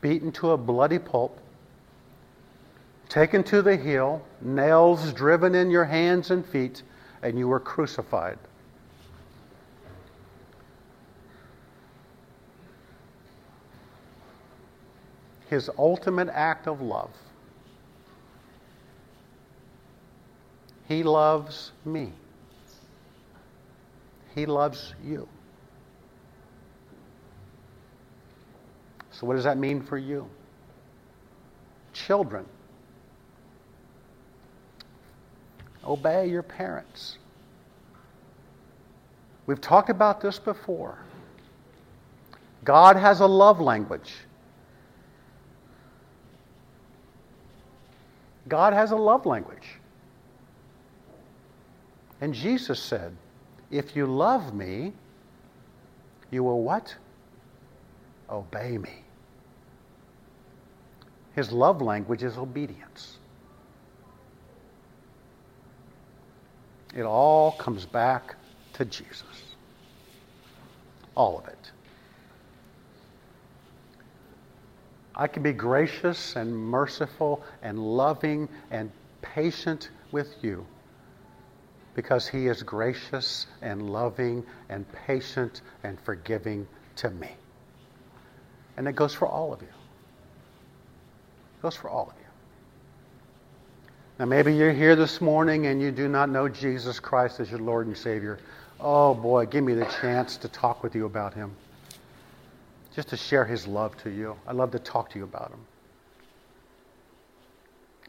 beaten 0.00 0.32
to 0.32 0.52
a 0.52 0.56
bloody 0.56 0.98
pulp, 0.98 1.38
taken 3.08 3.44
to 3.44 3.62
the 3.62 3.76
hill, 3.76 4.22
nails 4.40 5.12
driven 5.12 5.54
in 5.54 5.70
your 5.70 5.84
hands 5.84 6.30
and 6.30 6.44
feet, 6.44 6.82
and 7.22 7.38
you 7.38 7.46
were 7.46 7.60
crucified. 7.60 8.38
His 15.50 15.68
ultimate 15.76 16.28
act 16.32 16.66
of 16.66 16.80
love. 16.80 17.10
He 20.88 21.02
loves 21.02 21.72
me. 21.84 22.12
He 24.34 24.46
loves 24.46 24.94
you. 25.04 25.28
So, 29.22 29.26
what 29.28 29.36
does 29.36 29.44
that 29.44 29.56
mean 29.56 29.80
for 29.80 29.96
you? 29.96 30.28
Children, 31.92 32.44
obey 35.86 36.28
your 36.28 36.42
parents. 36.42 37.18
We've 39.46 39.60
talked 39.60 39.90
about 39.90 40.20
this 40.20 40.40
before. 40.40 40.98
God 42.64 42.96
has 42.96 43.20
a 43.20 43.26
love 43.26 43.60
language. 43.60 44.12
God 48.48 48.72
has 48.72 48.90
a 48.90 48.96
love 48.96 49.24
language. 49.24 49.78
And 52.20 52.34
Jesus 52.34 52.82
said, 52.82 53.16
If 53.70 53.94
you 53.94 54.06
love 54.06 54.52
me, 54.52 54.92
you 56.32 56.42
will 56.42 56.64
what? 56.64 56.96
Obey 58.28 58.78
me. 58.78 59.01
His 61.34 61.50
love 61.50 61.80
language 61.80 62.22
is 62.22 62.36
obedience. 62.36 63.16
It 66.94 67.02
all 67.02 67.52
comes 67.52 67.86
back 67.86 68.36
to 68.74 68.84
Jesus. 68.84 69.54
All 71.14 71.38
of 71.38 71.48
it. 71.48 71.72
I 75.14 75.26
can 75.26 75.42
be 75.42 75.52
gracious 75.52 76.36
and 76.36 76.54
merciful 76.54 77.42
and 77.62 77.78
loving 77.78 78.48
and 78.70 78.90
patient 79.20 79.90
with 80.10 80.34
you 80.42 80.66
because 81.94 82.26
He 82.26 82.46
is 82.46 82.62
gracious 82.62 83.46
and 83.60 83.90
loving 83.90 84.44
and 84.68 84.86
patient 85.06 85.60
and 85.82 86.00
forgiving 86.00 86.66
to 86.96 87.10
me. 87.10 87.30
And 88.76 88.88
it 88.88 88.96
goes 88.96 89.12
for 89.14 89.28
all 89.28 89.52
of 89.52 89.60
you 89.60 89.68
goes 91.62 91.76
for 91.76 91.88
all 91.88 92.08
of 92.10 92.14
you. 92.18 92.26
Now, 94.18 94.24
maybe 94.26 94.54
you're 94.54 94.72
here 94.72 94.96
this 94.96 95.20
morning 95.20 95.66
and 95.66 95.80
you 95.80 95.92
do 95.92 96.08
not 96.08 96.28
know 96.28 96.48
Jesus 96.48 96.98
Christ 97.00 97.40
as 97.40 97.50
your 97.50 97.60
Lord 97.60 97.86
and 97.86 97.96
Savior. 97.96 98.40
Oh 98.80 99.14
boy, 99.14 99.46
give 99.46 99.62
me 99.62 99.74
the 99.74 99.86
chance 100.00 100.36
to 100.38 100.48
talk 100.48 100.82
with 100.82 100.94
you 100.94 101.06
about 101.06 101.34
Him. 101.34 101.52
Just 102.94 103.08
to 103.08 103.16
share 103.16 103.44
His 103.44 103.66
love 103.66 103.96
to 104.02 104.10
you. 104.10 104.36
I'd 104.46 104.56
love 104.56 104.72
to 104.72 104.78
talk 104.80 105.10
to 105.10 105.18
you 105.18 105.24
about 105.24 105.50
Him. 105.50 105.60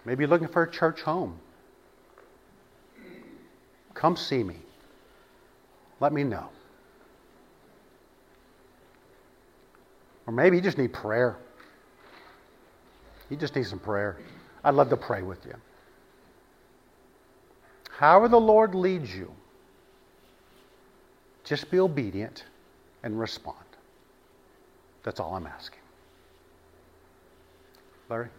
Maybe 0.04 0.24
you're 0.24 0.30
looking 0.30 0.47
for 0.47 0.64
a 0.64 0.70
church 0.70 1.01
home. 1.01 1.39
Come 3.93 4.18
see 4.18 4.43
me. 4.43 4.58
Let 5.99 6.12
me 6.12 6.24
know. 6.24 6.49
Or 10.26 10.34
maybe 10.34 10.58
you 10.58 10.62
just 10.62 10.78
need 10.78 10.91
prayer. 10.91 11.38
You 13.34 13.40
just 13.40 13.56
need 13.56 13.66
some 13.66 13.80
prayer. 13.80 14.18
I'd 14.64 14.76
love 14.76 14.92
to 14.92 14.96
pray 14.96 15.24
with 15.24 15.44
you. 15.44 15.56
However, 17.90 18.28
the 18.28 18.40
Lord 18.40 18.76
leads 18.76 19.12
you, 19.12 19.34
just 21.44 21.72
be 21.72 21.80
obedient 21.80 22.44
and 23.02 23.20
respond. 23.20 23.58
That's 25.02 25.20
all 25.20 25.34
I'm 25.34 25.48
asking. 25.48 25.80
Larry? 28.08 28.30